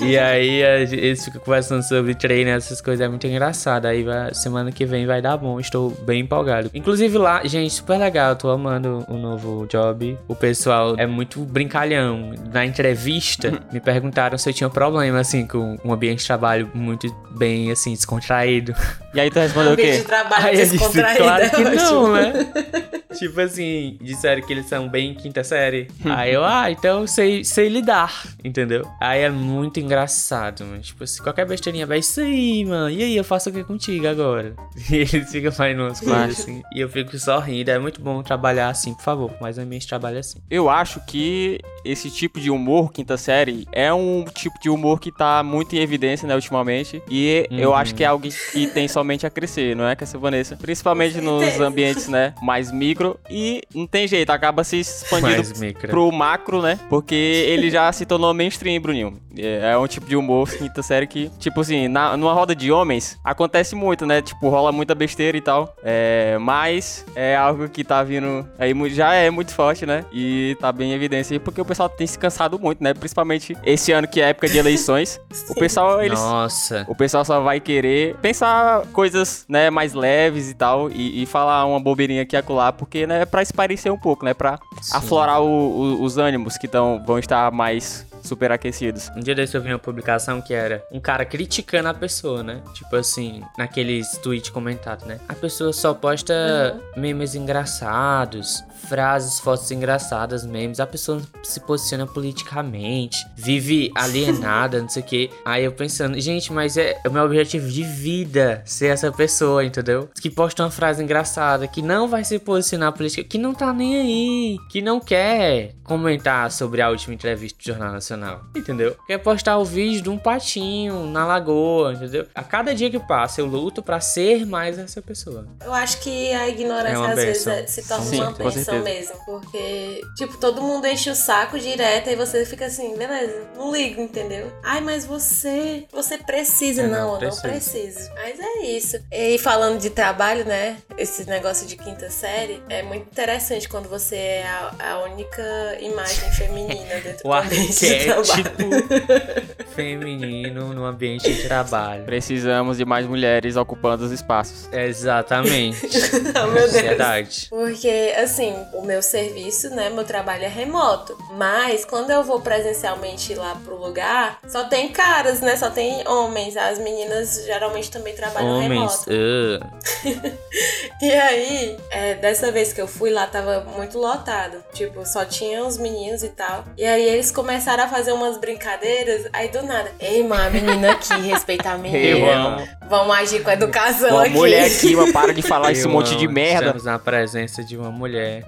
E 0.00 0.18
aí 0.18 0.62
eles 0.92 1.24
ficam 1.24 1.40
conversando 1.40 1.82
sobre 1.82 2.14
treino, 2.14 2.50
essas 2.50 2.80
coisas, 2.80 3.04
é 3.04 3.08
muito 3.08 3.26
engraçado. 3.26 3.86
Aí 3.86 4.02
vai- 4.02 4.34
semana 4.34 4.70
que 4.72 4.84
vem 4.84 5.06
vai 5.06 5.20
dar 5.22 5.36
bom, 5.36 5.58
estou 5.60 5.90
bem 5.90 6.20
empolgado. 6.20 6.70
Inclusive 6.74 7.16
lá, 7.18 7.44
gente, 7.46 7.72
super 7.74 7.98
legal, 7.98 8.36
tô 8.36 8.50
amando 8.50 9.04
o 9.08 9.14
novo 9.16 9.66
job. 9.66 10.18
O 10.28 10.34
pessoal 10.34 10.94
é 10.98 11.06
muito 11.06 11.40
brincalhão. 11.40 12.32
Na 12.52 12.64
entrevista, 12.64 13.60
me 13.72 13.80
perguntaram 13.80 14.36
se 14.38 14.48
eu 14.48 14.52
tinha 14.54 14.70
problema, 14.70 15.20
assim, 15.20 15.46
com 15.46 15.78
um 15.84 15.92
ambiente 15.92 16.20
de 16.20 16.26
trabalho 16.26 16.70
muito 16.74 17.12
bem, 17.36 17.70
assim, 17.70 17.92
descontraído. 17.92 18.74
E 19.14 19.20
aí 19.20 19.30
tu 19.30 19.38
respondeu 19.38 19.70
o 19.70 19.72
Ambiente 19.74 19.92
de 19.92 19.98
quê? 20.02 20.04
trabalho 20.08 20.46
Aí 20.46 20.54
eu 20.56 20.60
disse, 20.64 20.76
descontraído. 20.78 21.22
claro 21.22 21.50
que 21.50 21.56
é 21.62 21.66
ótimo. 21.68 21.76
não, 22.08 22.12
né? 22.12 22.32
tipo 23.16 23.40
assim, 23.40 23.96
disseram 24.02 24.42
que 24.42 24.52
eles 24.52 24.66
são 24.66 24.88
bem 24.88 25.14
quinta 25.14 25.44
série. 25.44 25.88
Aí 26.04 26.32
eu, 26.34 26.44
ah, 26.44 26.68
então 26.70 27.02
eu 27.02 27.06
sei, 27.06 27.44
sei 27.44 27.68
lidar, 27.68 28.24
entendeu? 28.54 28.88
Aí 29.00 29.22
é 29.22 29.30
muito 29.30 29.80
engraçado, 29.80 30.64
mano. 30.64 30.80
Tipo 30.80 31.02
assim, 31.04 31.22
qualquer 31.22 31.44
besteirinha 31.46 31.86
vai, 31.86 31.98
isso 31.98 32.20
aí, 32.20 32.64
mano. 32.64 32.88
E 32.90 33.02
aí, 33.02 33.16
eu 33.16 33.24
faço 33.24 33.50
o 33.50 33.52
que 33.52 33.64
contigo 33.64 34.06
agora? 34.06 34.54
E 34.90 34.96
eles 34.96 35.30
ficam 35.30 35.50
fazendo 35.50 35.82
umas 35.82 35.98
coisas 36.00 36.38
assim. 36.40 36.62
E 36.74 36.80
eu 36.80 36.88
fico 36.88 37.18
sorrindo. 37.18 37.70
É 37.70 37.78
muito 37.78 38.00
bom 38.00 38.22
trabalhar 38.22 38.68
assim, 38.68 38.92
por 38.94 39.02
favor. 39.02 39.30
Mas 39.40 39.58
a 39.58 39.64
minha 39.64 39.80
trabalho 39.80 40.18
assim. 40.18 40.38
Eu 40.50 40.68
acho 40.70 41.00
que 41.06 41.58
esse 41.84 42.10
tipo 42.10 42.38
de 42.40 42.50
humor, 42.50 42.92
quinta 42.92 43.16
série, 43.16 43.66
é 43.72 43.92
um 43.92 44.24
tipo 44.32 44.58
de 44.60 44.70
humor 44.70 45.00
que 45.00 45.10
tá 45.10 45.42
muito 45.42 45.74
em 45.74 45.80
evidência, 45.80 46.26
né, 46.28 46.34
ultimamente. 46.34 47.02
E 47.10 47.46
eu 47.50 47.70
Uhum. 47.70 47.76
acho 47.76 47.94
que 47.94 48.02
é 48.04 48.06
algo 48.06 48.26
que 48.52 48.66
tem 48.68 48.86
somente 48.88 49.26
a 49.26 49.30
crescer, 49.30 49.74
não 49.76 49.86
é, 49.86 49.94
Cassia 49.96 50.18
Vanessa? 50.18 50.56
Principalmente 50.56 51.20
nos 51.20 51.58
ambientes, 51.60 52.08
né, 52.08 52.34
mais 52.42 52.70
micro. 52.70 53.18
E 53.28 53.62
não 53.74 53.86
tem 53.86 54.06
jeito, 54.06 54.30
acaba 54.30 54.62
se 54.64 54.78
expandindo 54.78 55.32
Mais 55.36 55.60
micro. 55.60 55.88
pro 55.88 56.10
macro, 56.12 56.62
né? 56.62 56.78
Porque 56.88 57.14
ele 57.14 57.70
já 57.70 57.90
se 57.92 58.06
tornou 58.06 58.32
mainstream, 58.44 58.80
Bruninho. 58.80 59.18
É 59.36 59.72
é 59.74 59.78
um 59.78 59.86
tipo 59.86 60.06
de 60.06 60.14
humor, 60.16 60.48
quinta 60.50 60.82
série, 60.82 61.06
que, 61.06 61.28
tipo 61.38 61.60
assim, 61.60 61.88
na, 61.88 62.16
numa 62.16 62.32
roda 62.32 62.54
de 62.54 62.70
homens, 62.70 63.18
acontece 63.24 63.74
muito, 63.74 64.04
né? 64.06 64.20
Tipo, 64.22 64.48
rola 64.48 64.70
muita 64.70 64.94
besteira 64.94 65.36
e 65.36 65.40
tal. 65.40 65.74
É, 65.82 66.36
mas 66.40 67.04
é 67.16 67.34
algo 67.34 67.68
que 67.68 67.82
tá 67.82 68.02
vindo 68.02 68.46
aí, 68.58 68.74
já 68.90 69.14
é 69.14 69.30
muito 69.30 69.52
forte, 69.52 69.86
né? 69.86 70.04
E 70.12 70.56
tá 70.60 70.70
bem 70.70 70.90
em 70.90 70.94
evidência 70.94 71.34
aí, 71.34 71.38
porque 71.38 71.60
o 71.60 71.64
pessoal 71.64 71.88
tem 71.88 72.06
se 72.06 72.18
cansado 72.18 72.58
muito, 72.58 72.82
né? 72.82 72.92
Principalmente 72.94 73.56
esse 73.64 73.90
ano 73.92 74.06
que 74.06 74.20
é 74.20 74.28
época 74.30 74.48
de 74.48 74.58
eleições. 74.58 75.20
o 75.48 75.54
pessoal, 75.54 76.02
eles. 76.02 76.18
Nossa. 76.20 76.84
O 76.88 76.94
pessoal 76.94 77.24
só 77.24 77.40
vai 77.40 77.58
querer 77.60 78.16
pensar 78.16 78.82
coisas, 78.92 79.44
né, 79.48 79.70
mais 79.70 79.94
leves 79.94 80.50
e 80.50 80.54
tal, 80.54 80.90
e, 80.90 81.22
e 81.22 81.26
falar 81.26 81.64
uma 81.66 81.80
bobeirinha 81.80 82.22
aqui 82.22 82.36
e 82.36 82.38
acolá, 82.38 82.72
porque, 82.72 83.06
né, 83.06 83.24
pra 83.24 83.42
esparecer 83.42 83.90
um 83.90 83.98
pouco, 83.98 84.24
né, 84.24 84.34
pra 84.34 84.58
Sim. 84.80 84.96
aflorar 84.96 85.40
o- 85.42 85.46
o- 85.46 86.02
os 86.02 86.18
ânimos 86.18 86.56
que 86.58 86.68
tão, 86.68 87.02
vão 87.06 87.18
estar 87.18 87.50
mais 87.50 88.06
superaquecidos. 88.24 89.10
Um 89.16 89.20
dia 89.20 89.34
desse 89.34 89.56
eu 89.56 89.62
vi 89.62 89.68
uma 89.68 89.78
publicação 89.78 90.40
que 90.40 90.54
era 90.54 90.84
um 90.90 91.00
cara 91.00 91.24
criticando 91.24 91.88
a 91.88 91.94
pessoa, 91.94 92.42
né? 92.42 92.62
Tipo 92.74 92.96
assim, 92.96 93.42
naqueles 93.56 94.16
tweets 94.18 94.50
comentados, 94.50 95.04
né? 95.04 95.20
A 95.28 95.34
pessoa 95.34 95.72
só 95.72 95.94
posta 95.94 96.80
memes 96.96 97.34
engraçados, 97.34 98.64
frases, 98.84 99.40
fotos 99.40 99.70
engraçadas, 99.70 100.44
memes. 100.44 100.80
A 100.80 100.86
pessoa 100.86 101.20
se 101.42 101.60
posiciona 101.60 102.06
politicamente, 102.06 103.24
vive 103.36 103.90
alienada, 103.96 104.80
não 104.80 104.88
sei 104.88 105.02
o 105.02 105.06
quê. 105.06 105.30
Aí 105.44 105.64
eu 105.64 105.72
pensando, 105.72 106.18
gente, 106.20 106.52
mas 106.52 106.76
é 106.76 107.00
o 107.06 107.10
meu 107.10 107.24
objetivo 107.24 107.68
de 107.68 107.82
vida 107.82 108.62
ser 108.64 108.88
essa 108.88 109.10
pessoa, 109.10 109.64
entendeu? 109.64 110.08
Que 110.20 110.30
posta 110.30 110.62
uma 110.62 110.70
frase 110.70 111.02
engraçada, 111.02 111.66
que 111.66 111.82
não 111.82 112.08
vai 112.08 112.24
se 112.24 112.38
posicionar 112.38 112.92
política, 112.92 113.24
que 113.24 113.38
não 113.38 113.54
tá 113.54 113.72
nem 113.72 113.96
aí, 113.96 114.58
que 114.70 114.80
não 114.80 115.00
quer 115.00 115.74
comentar 115.82 116.50
sobre 116.50 116.80
a 116.80 116.88
última 116.88 117.14
entrevista 117.14 117.58
do 117.58 117.64
Jornal 117.64 117.92
Nacional, 117.92 118.13
entendeu? 118.54 118.96
Quer 119.06 119.18
postar 119.18 119.58
o 119.58 119.64
vídeo 119.64 120.02
de 120.02 120.10
um 120.10 120.18
patinho 120.18 121.06
na 121.06 121.26
lagoa, 121.26 121.92
entendeu? 121.94 122.26
A 122.34 122.42
cada 122.42 122.74
dia 122.74 122.90
que 122.90 122.98
passa 122.98 123.40
eu 123.40 123.46
luto 123.46 123.82
pra 123.82 124.00
ser 124.00 124.46
mais 124.46 124.78
essa 124.78 125.00
pessoa. 125.02 125.46
Eu 125.64 125.72
acho 125.72 126.00
que 126.00 126.32
a 126.32 126.48
ignorância 126.48 127.04
É 127.04 127.10
às 127.10 127.14
vezes 127.16 127.44
benção. 127.44 127.52
é- 127.52 127.66
se 127.66 127.88
torna 127.88 128.04
Sim, 128.04 128.20
uma 128.20 128.30
benção 128.32 128.78
mesmo. 128.82 129.14
Porque, 129.24 130.00
tipo, 130.16 130.36
todo 130.38 130.62
mundo 130.62 130.86
enche 130.86 131.10
o 131.10 131.14
saco 131.14 131.58
direto 131.58 132.10
e 132.10 132.16
você 132.16 132.44
fica 132.44 132.66
assim, 132.66 132.96
beleza, 132.96 133.42
não 133.56 133.72
ligo, 133.72 134.00
entendeu? 134.00 134.52
Ai, 134.62 134.80
mas 134.80 135.04
você. 135.04 135.86
Você 135.92 136.18
precisa. 136.18 136.82
Eu 136.82 136.88
não, 136.88 137.14
não 137.14 137.22
eu 137.22 137.30
não 137.30 137.36
preciso. 137.40 137.42
preciso. 137.42 138.10
Mas 138.14 138.38
é 138.40 138.66
isso. 138.66 138.98
E 139.10 139.38
falando 139.38 139.80
de 139.80 139.90
trabalho, 139.90 140.44
né? 140.44 140.76
Esse 140.98 141.24
negócio 141.28 141.66
de 141.66 141.76
quinta 141.76 142.10
série 142.10 142.62
é 142.68 142.82
muito 142.82 143.06
interessante 143.10 143.68
quando 143.68 143.88
você 143.88 144.16
é 144.16 144.46
a, 144.46 144.92
a 144.92 145.04
única 145.04 145.42
imagem 145.80 146.30
feminina 146.32 146.94
dentro 147.02 147.28
O 147.28 147.30
do 147.30 147.32
ambiente 147.34 147.74
de 148.04 148.10
arquétipo 148.12 148.68
trabalho. 148.68 149.53
Feminino 149.74 150.72
no 150.72 150.84
no 150.84 150.88
ambiente 150.90 151.32
de 151.32 151.42
trabalho. 151.48 152.04
Precisamos 152.04 152.76
de 152.76 152.84
mais 152.84 153.06
mulheres 153.06 153.56
ocupando 153.56 154.04
os 154.04 154.12
espaços. 154.12 154.68
Exatamente. 154.72 155.88
Oh, 156.36 156.46
meu 156.48 156.62
Deus. 156.62 156.72
Verdade. 156.72 157.46
Porque, 157.48 158.12
assim, 158.20 158.54
o 158.72 158.82
meu 158.82 159.00
serviço, 159.02 159.70
né, 159.70 159.88
meu 159.88 160.04
trabalho 160.04 160.44
é 160.44 160.48
remoto. 160.48 161.16
Mas 161.32 161.84
quando 161.84 162.10
eu 162.10 162.22
vou 162.24 162.40
presencialmente 162.40 163.34
lá 163.34 163.56
pro 163.64 163.76
lugar, 163.76 164.38
só 164.48 164.64
tem 164.64 164.88
caras, 164.88 165.40
né? 165.40 165.56
Só 165.56 165.70
tem 165.70 166.06
homens. 166.08 166.56
As 166.56 166.78
meninas 166.78 167.44
geralmente 167.46 167.90
também 167.90 168.14
trabalham 168.14 168.58
Homens. 168.58 169.04
remoto. 169.06 169.10
uh, 169.10 170.34
E 171.02 171.10
aí, 171.12 171.76
é, 171.90 172.14
dessa 172.14 172.50
vez 172.50 172.72
que 172.72 172.80
eu 172.80 172.86
fui 172.88 173.10
lá, 173.10 173.26
tava 173.26 173.60
muito 173.76 173.98
lotado. 173.98 174.62
Tipo, 174.72 175.06
só 175.06 175.24
tinha 175.24 175.64
os 175.64 175.78
meninos 175.78 176.22
e 176.22 176.28
tal. 176.30 176.64
E 176.76 176.84
aí 176.84 177.04
eles 177.08 177.30
começaram 177.30 177.84
a 177.84 177.88
fazer 177.88 178.12
umas 178.12 178.38
brincadeiras. 178.38 179.26
Aí 179.32 179.48
do 179.48 179.62
nada, 179.64 179.90
ei, 180.00 180.22
uma 180.22 180.48
menina 180.50 180.92
aqui, 180.92 181.14
respeitar 181.28 181.72
a 181.72 181.74
Eu 181.74 181.78
menina. 181.80 182.32
amo. 182.34 182.68
Vamos 182.88 183.16
agir 183.16 183.42
com 183.42 183.50
educação 183.50 184.10
Uma 184.10 184.22
aqui. 184.22 184.30
mulher 184.30 184.66
aqui, 184.66 184.94
mano, 184.94 185.12
para 185.12 185.32
de 185.32 185.42
falar 185.42 185.72
esse 185.72 185.84
eu 185.86 185.90
monte 185.90 186.14
de 186.16 186.26
amo. 186.26 186.34
merda. 186.34 186.66
Estamos 186.66 186.84
na 186.84 186.98
presença 186.98 187.64
de 187.64 187.76
uma 187.76 187.90
mulher. 187.90 188.44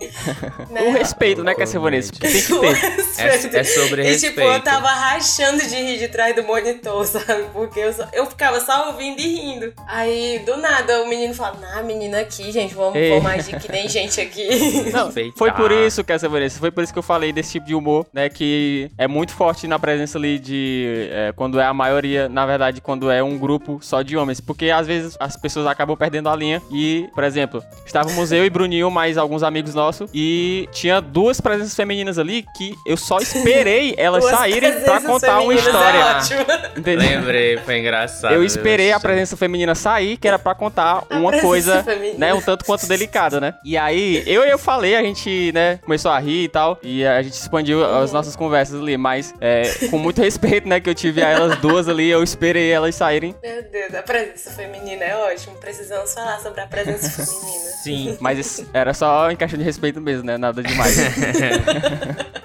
né? 0.71 0.83
O 0.83 0.93
respeito, 0.93 1.43
né, 1.43 1.55
Cassia 1.55 1.81
Vanessa? 1.81 2.13
Porque 2.13 2.29
tem 2.29 2.43
que 2.43 2.49
ter. 2.61 2.75
respeito. 2.75 3.57
É- 3.57 3.61
é 3.61 3.65
sobre 3.65 4.03
E 4.03 4.17
tipo, 4.17 4.41
respeito. 4.41 4.41
eu 4.53 4.61
tava 4.63 4.89
rachando 4.89 5.59
de 5.67 5.75
rir 5.75 5.99
de 5.99 6.09
trás 6.09 6.35
do 6.37 6.43
monitor, 6.43 7.05
sabe? 7.07 7.45
Porque 7.53 7.81
eu, 7.81 7.93
só- 7.93 8.09
eu 8.13 8.27
ficava 8.27 8.61
só 8.61 8.89
ouvindo 8.89 9.21
e 9.21 9.35
rindo. 9.35 9.73
Aí, 9.89 10.41
do 10.45 10.57
nada, 10.59 11.03
o 11.03 11.09
menino 11.09 11.33
fala, 11.35 11.57
ah, 11.75 11.83
menina 11.83 12.21
aqui, 12.21 12.53
gente, 12.53 12.75
vamos, 12.75 12.97
Ei. 12.97 13.11
vamos 13.11 13.27
agir 13.33 13.59
que 13.59 13.71
nem 13.73 13.89
gente 13.89 14.21
aqui. 14.21 14.47
Não, 14.93 15.11
foi 15.37 15.51
por 15.53 15.73
isso, 15.73 16.05
Cassia 16.05 16.29
Vanessa, 16.29 16.59
foi 16.59 16.71
por 16.71 16.85
isso 16.85 16.93
que 16.93 16.99
eu 16.99 17.03
falei 17.03 17.33
desse 17.33 17.53
tipo 17.53 17.67
de 17.67 17.75
humor, 17.75 18.07
né, 18.13 18.29
que 18.29 18.91
é 18.99 19.09
muito 19.09 19.33
forte 19.33 19.67
na 19.67 19.79
presença 19.79 20.19
ali 20.19 20.39
de, 20.39 21.06
é, 21.11 21.33
quando 21.35 21.59
é 21.61 21.65
a 21.65 21.75
maioria, 21.75 22.29
na 22.29 22.47
verdade, 22.47 22.81
quando 22.81 23.11
é 23.11 23.23
um 23.23 23.39
grupo 23.39 23.79
só 23.83 24.03
de 24.03 24.17
homens, 24.17 24.41
porque 24.41 24.71
às 24.71 24.87
vezes 24.87 25.17
as 25.21 25.37
pessoas 25.37 25.67
acabam 25.67 25.97
perdendo 25.97 26.29
a 26.29 26.37
linha 26.37 26.63
e, 26.71 27.09
por 27.15 27.25
exemplo, 27.25 27.63
estávamos 27.85 28.33
eu 28.33 28.45
e 28.45 28.51
Bruninho, 28.51 28.91
mais 28.91 29.19
alguns 29.19 29.43
amigos 29.43 29.75
nossos, 29.75 30.11
e 30.15 30.69
tinha 30.73 31.01
duas 31.01 31.41
presenças 31.41 31.75
femininas 31.75 32.19
ali 32.19 32.45
que 32.57 32.75
eu 32.87 32.97
só 32.97 33.19
esperei 33.19 33.95
elas 33.99 34.23
Duas 34.23 34.37
saírem 34.37 34.81
pra 34.81 35.01
contar 35.01 35.41
uma 35.41 35.53
femininas 35.55 35.67
história. 35.67 36.47
É? 36.77 36.97
Lembrei, 36.97 37.59
foi 37.59 37.79
engraçado. 37.79 38.35
Eu 38.35 38.45
esperei 38.45 38.93
a 38.93 39.01
presença 39.01 39.37
feminina 39.37 39.75
sair, 39.75 40.17
que 40.17 40.27
era 40.27 40.39
pra 40.39 40.55
contar 40.55 41.05
A 41.09 41.17
uma 41.19 41.39
coisa, 41.41 41.83
feminina. 41.83 42.19
né, 42.19 42.35
um 42.35 42.41
tanto 42.41 42.65
quanto 42.65 42.87
delicada, 42.87 43.41
né? 43.41 43.55
E 43.65 43.77
aí, 43.77 44.23
eu 44.27 44.43
eu 44.45 44.59
falei, 44.59 44.95
a 44.97 45.03
gente, 45.03 45.53
né, 45.53 45.79
começou 45.85 46.11
a 46.11 46.19
rir 46.19 46.45
e 46.45 46.49
tal, 46.49 46.79
e 46.83 47.05
a 47.05 47.23
gente 47.23 47.35
expandiu 47.35 47.85
as 47.85 48.13
nossas 48.13 48.35
conversas 48.37 48.81
ali, 48.81 48.97
mas 48.97 49.35
é, 49.41 49.63
com 49.91 49.99
muito 49.99 50.21
respeito, 50.23 50.69
né, 50.69 50.81
que 50.81 50.89
eu 50.89 50.95
tive 50.97 51.23
a 51.23 51.29
elas 51.29 51.59
duas 51.59 51.89
ali, 51.89 52.09
eu 52.09 52.23
esperei 52.23 52.71
elas 52.71 52.95
saírem. 52.95 53.35
Meu 53.43 53.63
Deus, 53.71 53.95
a 53.95 54.03
presença 54.03 54.51
feminina 54.51 55.05
é 55.05 55.17
ótimo. 55.17 55.55
Precisamos 55.57 56.13
falar 56.13 56.41
sobre 56.41 56.61
a 56.61 56.67
presença 56.67 57.25
feminina. 57.25 57.71
Sim. 57.83 58.19
Mas 58.21 58.65
era 58.73 58.93
só 58.93 59.31
em 59.31 59.37
questão 59.37 59.59
de 59.59 59.65
respeito 59.65 60.01
mesmo, 60.01 60.25
né? 60.25 60.37
Nada 60.37 60.63
demais. 60.63 60.97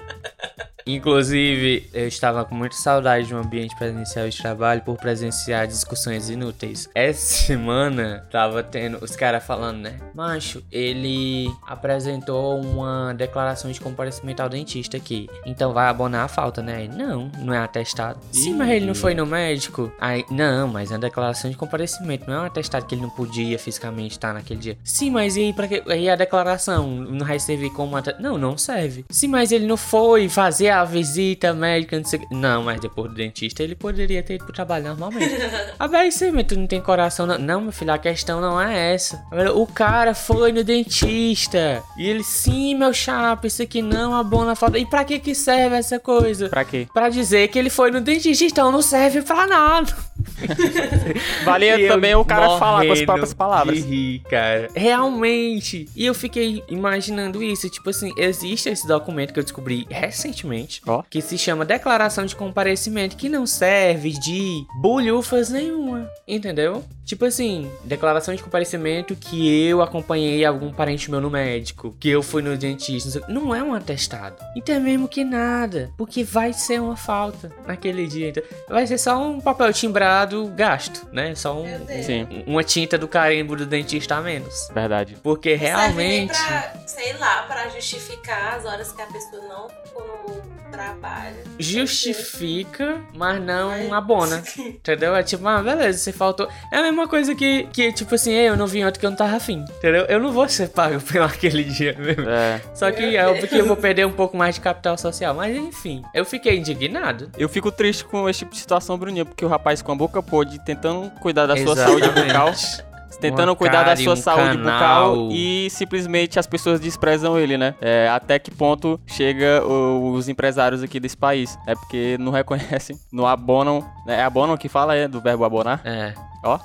Inclusive, 0.86 1.88
eu 1.92 2.08
estava 2.08 2.44
com 2.44 2.54
muita 2.54 2.76
saudade 2.76 3.28
de 3.28 3.34
um 3.34 3.38
ambiente 3.38 3.76
presencial 3.76 4.28
de 4.28 4.36
trabalho 4.38 4.82
por 4.82 4.96
presenciar 4.96 5.66
discussões 5.66 6.28
inúteis. 6.28 6.88
Essa 6.94 7.44
semana 7.46 8.26
tava 8.30 8.62
tendo 8.62 8.98
os 9.02 9.14
caras 9.16 9.44
falando, 9.44 9.78
né? 9.78 9.96
Macho, 10.14 10.62
ele 10.70 11.52
apresentou 11.66 12.60
uma 12.60 13.12
declaração 13.12 13.70
de 13.70 13.80
comparecimento 13.80 14.42
ao 14.42 14.48
dentista 14.48 14.96
aqui. 14.96 15.28
Então 15.46 15.72
vai 15.72 15.88
abonar 15.88 16.24
a 16.24 16.28
falta, 16.28 16.62
né? 16.62 16.76
Aí, 16.76 16.88
não, 16.88 17.30
não 17.38 17.54
é 17.54 17.58
atestado. 17.58 18.18
Sim, 18.32 18.54
mas 18.54 18.70
ele 18.70 18.86
não 18.86 18.94
foi 18.94 19.14
no 19.14 19.26
médico. 19.26 19.92
Aí, 20.00 20.24
não, 20.30 20.68
mas 20.68 20.90
é 20.90 20.94
uma 20.94 21.00
declaração 21.00 21.50
de 21.50 21.56
comparecimento, 21.56 22.28
não 22.28 22.36
é 22.36 22.40
um 22.40 22.46
atestado 22.46 22.86
que 22.86 22.94
ele 22.94 23.02
não 23.02 23.10
podia 23.10 23.58
fisicamente 23.58 24.12
estar 24.12 24.32
naquele 24.32 24.60
dia. 24.60 24.78
Sim, 24.82 25.10
mas 25.10 25.36
e 25.36 25.40
aí, 25.40 25.52
pra 25.52 25.68
que? 25.68 25.82
Aí 25.86 26.08
a 26.08 26.16
declaração 26.16 26.86
não 26.88 27.26
vai 27.26 27.38
servir 27.38 27.70
como 27.70 27.96
atestado? 27.96 28.22
Não, 28.22 28.36
não 28.38 28.58
serve. 28.58 29.04
Sim, 29.10 29.28
mas 29.28 29.52
ele 29.52 29.66
não 29.66 29.76
foi 29.76 30.28
fazer 30.28 30.71
a 30.72 30.84
visita 30.84 31.52
médica, 31.52 31.98
não 31.98 32.04
sei 32.04 32.18
o 32.18 32.26
que. 32.26 32.34
Não, 32.34 32.62
mas 32.64 32.80
depois 32.80 33.10
do 33.10 33.14
dentista 33.16 33.62
ele 33.62 33.74
poderia 33.74 34.22
ter 34.22 34.34
ido 34.34 34.44
pro 34.44 34.52
trabalho 34.52 34.84
normalmente. 34.84 35.34
ah, 35.78 35.88
bem, 35.88 36.10
sim, 36.10 36.30
mas 36.30 36.46
tu 36.46 36.58
não 36.58 36.66
tem 36.66 36.80
coração, 36.80 37.26
não. 37.26 37.38
Não, 37.38 37.60
meu 37.60 37.72
filho, 37.72 37.92
a 37.92 37.98
questão 37.98 38.40
não 38.40 38.60
é 38.60 38.94
essa. 38.94 39.22
O 39.54 39.66
cara 39.66 40.14
foi 40.14 40.52
no 40.52 40.64
dentista. 40.64 41.82
E 41.96 42.08
ele, 42.08 42.22
sim, 42.24 42.74
meu 42.74 42.92
chapa, 42.92 43.46
isso 43.46 43.62
aqui 43.62 43.82
não 43.82 44.14
abona 44.14 44.52
a 44.52 44.56
falta. 44.56 44.78
E 44.78 44.86
pra 44.86 45.04
que 45.04 45.18
que 45.18 45.34
serve 45.34 45.76
essa 45.76 45.98
coisa? 45.98 46.48
pra 46.48 46.64
quê? 46.64 46.86
Pra 46.92 47.08
dizer 47.08 47.48
que 47.48 47.58
ele 47.58 47.70
foi 47.70 47.90
no 47.90 48.00
dentista, 48.00 48.44
então 48.44 48.72
não 48.72 48.82
serve 48.82 49.22
pra 49.22 49.46
nada. 49.46 49.94
Valia 51.44 51.88
também 51.88 52.14
o 52.14 52.24
cara 52.24 52.58
falar 52.58 52.86
com 52.86 52.92
as 52.92 53.02
próprias 53.02 53.34
palavras. 53.34 53.76
De 53.76 53.82
rir, 53.82 54.18
cara. 54.30 54.68
Realmente. 54.74 55.88
E 55.96 56.06
eu 56.06 56.14
fiquei 56.14 56.62
imaginando 56.68 57.42
isso. 57.42 57.68
Tipo 57.68 57.90
assim, 57.90 58.12
existe 58.16 58.68
esse 58.68 58.86
documento 58.86 59.32
que 59.32 59.38
eu 59.38 59.42
descobri 59.42 59.86
recentemente. 59.90 60.80
Ó. 60.86 61.02
Que 61.08 61.20
se 61.20 61.36
chama 61.36 61.64
Declaração 61.64 62.24
de 62.24 62.36
Comparecimento. 62.36 63.16
Que 63.16 63.28
não 63.28 63.46
serve 63.46 64.10
de 64.12 64.64
bolhufas 64.80 65.50
nenhuma. 65.50 66.08
Entendeu? 66.26 66.84
Tipo 67.04 67.24
assim, 67.24 67.70
declaração 67.84 68.34
de 68.34 68.42
comparecimento 68.42 69.16
que 69.16 69.66
eu 69.66 69.82
acompanhei 69.82 70.44
algum 70.44 70.72
parente 70.72 71.10
meu 71.10 71.20
no 71.20 71.30
médico. 71.30 71.94
Que 71.98 72.08
eu 72.08 72.22
fui 72.22 72.42
no 72.42 72.56
dentista. 72.56 73.20
Não 73.28 73.54
é 73.54 73.62
um 73.62 73.74
atestado. 73.74 74.36
Então 74.56 74.74
é 74.74 74.78
mesmo 74.78 75.08
que 75.08 75.24
nada. 75.24 75.90
Porque 75.98 76.22
vai 76.22 76.52
ser 76.52 76.80
uma 76.80 76.96
falta 76.96 77.50
naquele 77.66 78.06
dia. 78.06 78.28
Então, 78.28 78.42
vai 78.68 78.86
ser 78.86 78.98
só 78.98 79.20
um 79.20 79.40
papel 79.40 79.72
timbrado 79.72 80.11
gasto, 80.54 81.06
né? 81.12 81.34
Só 81.34 81.60
um. 81.60 81.66
Sim, 82.02 82.44
uma 82.46 82.62
tinta 82.64 82.96
do 82.98 83.08
carimbo 83.08 83.56
do 83.56 83.66
dentista 83.66 84.16
a 84.16 84.20
menos. 84.20 84.68
verdade. 84.72 85.16
Porque 85.22 85.54
realmente. 85.54 86.32
pra, 86.32 86.74
sei 86.86 87.12
lá, 87.14 87.42
pra 87.42 87.68
justificar 87.68 88.54
as 88.56 88.64
horas 88.64 88.92
que 88.92 89.02
a 89.02 89.06
pessoa 89.06 89.42
não 89.48 89.68
ficou 89.68 90.42
no 90.46 90.70
trabalho. 90.72 91.36
Justifica, 91.58 93.00
mas 93.14 93.40
não 93.42 93.92
abona. 93.94 94.42
Entendeu? 94.58 95.14
É 95.14 95.22
tipo, 95.22 95.46
ah, 95.46 95.62
beleza, 95.62 95.98
você 95.98 96.12
faltou. 96.12 96.48
É 96.70 96.78
a 96.78 96.82
mesma 96.82 97.06
coisa 97.06 97.34
que, 97.34 97.64
que 97.72 97.92
tipo 97.92 98.14
assim, 98.14 98.32
"Ei, 98.32 98.48
eu 98.48 98.56
não 98.56 98.66
vim 98.66 98.84
ontem 98.84 98.98
que 98.98 99.06
eu 99.06 99.10
não 99.10 99.16
tava 99.16 99.36
afim. 99.36 99.64
Entendeu? 99.78 100.04
Eu 100.08 100.20
não 100.20 100.32
vou 100.32 100.48
ser 100.48 100.68
pago 100.68 101.00
pelo 101.12 101.24
aquele 101.24 101.64
dia 101.64 101.94
mesmo. 101.98 102.28
É. 102.28 102.60
Só 102.74 102.90
que 102.90 103.16
é 103.16 103.34
porque 103.34 103.56
eu 103.56 103.66
vou 103.66 103.76
perder 103.76 104.06
um 104.06 104.12
pouco 104.12 104.36
mais 104.36 104.54
de 104.54 104.60
capital 104.60 104.96
social. 104.98 105.34
Mas 105.34 105.56
enfim, 105.56 106.02
eu 106.14 106.24
fiquei 106.24 106.56
indignado. 106.58 107.30
Eu 107.36 107.48
fico 107.48 107.70
triste 107.70 108.04
com 108.04 108.28
esse 108.28 108.40
tipo 108.40 108.52
de 108.52 108.58
situação, 108.58 108.96
Bruninho, 108.98 109.26
porque 109.26 109.44
o 109.44 109.48
rapaz 109.48 109.82
com 109.82 109.92
a 109.92 109.94
boca 110.02 110.20
podre 110.20 110.58
tentando 110.58 111.08
cuidar 111.20 111.46
da 111.46 111.56
sua 111.56 111.76
saúde 111.76 112.08
bucal, 112.08 112.48
Exatamente. 112.48 113.20
tentando 113.20 113.54
cuidar 113.54 113.84
da 113.84 113.94
sua 113.94 114.14
um 114.14 114.16
saúde 114.16 114.58
canal. 114.58 115.14
bucal 115.14 115.28
e 115.30 115.68
simplesmente 115.70 116.40
as 116.40 116.46
pessoas 116.46 116.80
desprezam 116.80 117.38
ele, 117.38 117.56
né? 117.56 117.76
É, 117.80 118.08
até 118.08 118.36
que 118.36 118.50
ponto 118.50 119.00
chega 119.06 119.64
os 119.64 120.28
empresários 120.28 120.82
aqui 120.82 120.98
desse 120.98 121.16
país? 121.16 121.56
É 121.68 121.76
porque 121.76 122.16
não 122.18 122.32
reconhecem, 122.32 122.98
não 123.12 123.28
abonam, 123.28 123.88
né? 124.04 124.18
é 124.18 124.24
abonam 124.24 124.56
que 124.56 124.68
fala, 124.68 124.96
é, 124.96 125.06
do 125.06 125.20
verbo 125.20 125.44
abonar? 125.44 125.80
É. 125.84 126.14
Ó. 126.44 126.58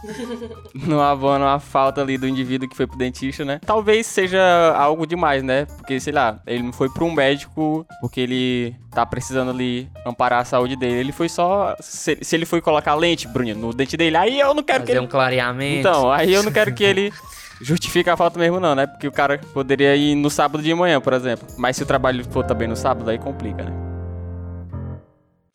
não 0.73 1.01
abonam 1.01 1.47
a 1.47 1.59
falta 1.59 2.01
ali 2.01 2.17
do 2.17 2.27
indivíduo 2.27 2.67
que 2.67 2.75
foi 2.75 2.87
pro 2.87 2.97
dentista, 2.97 3.45
né? 3.45 3.59
Talvez 3.65 4.07
seja 4.07 4.73
algo 4.75 5.05
demais, 5.05 5.43
né? 5.43 5.65
Porque, 5.65 5.99
sei 5.99 6.13
lá, 6.13 6.39
ele 6.47 6.63
não 6.63 6.73
foi 6.73 6.89
pra 6.89 7.03
um 7.03 7.11
médico 7.11 7.85
porque 8.01 8.21
ele 8.21 8.75
tá 8.91 9.05
precisando 9.05 9.51
ali 9.51 9.89
amparar 10.05 10.41
a 10.41 10.45
saúde 10.45 10.75
dele. 10.75 10.95
Ele 10.95 11.11
foi 11.11 11.29
só. 11.29 11.75
Se, 11.79 12.17
se 12.21 12.35
ele 12.35 12.45
foi 12.45 12.61
colocar 12.61 12.95
lente, 12.95 13.27
Bruninho, 13.27 13.55
no 13.57 13.73
dente 13.73 13.95
dele, 13.95 14.17
aí 14.17 14.39
eu 14.39 14.53
não 14.53 14.63
quero 14.63 14.81
que 14.81 14.87
Fazer 14.87 14.99
ele. 14.99 15.05
um 15.05 15.09
clareamento. 15.09 15.79
Então, 15.87 16.11
aí 16.11 16.33
eu 16.33 16.43
não 16.43 16.51
quero 16.51 16.73
que 16.73 16.83
ele. 16.83 17.13
Justifique 17.59 18.07
a 18.07 18.15
falta 18.15 18.37
mesmo, 18.37 18.59
não, 18.59 18.75
né? 18.75 18.85
Porque 18.85 19.07
o 19.07 19.11
cara 19.11 19.39
poderia 19.51 19.95
ir 19.95 20.13
no 20.13 20.29
sábado 20.29 20.63
de 20.63 20.71
manhã, 20.75 21.01
por 21.01 21.13
exemplo. 21.13 21.47
Mas 21.57 21.75
se 21.75 21.81
o 21.81 21.87
trabalho 21.87 22.23
for 22.25 22.45
também 22.45 22.67
no 22.67 22.75
sábado, 22.75 23.09
aí 23.09 23.17
complica, 23.17 23.63
né? 23.63 23.86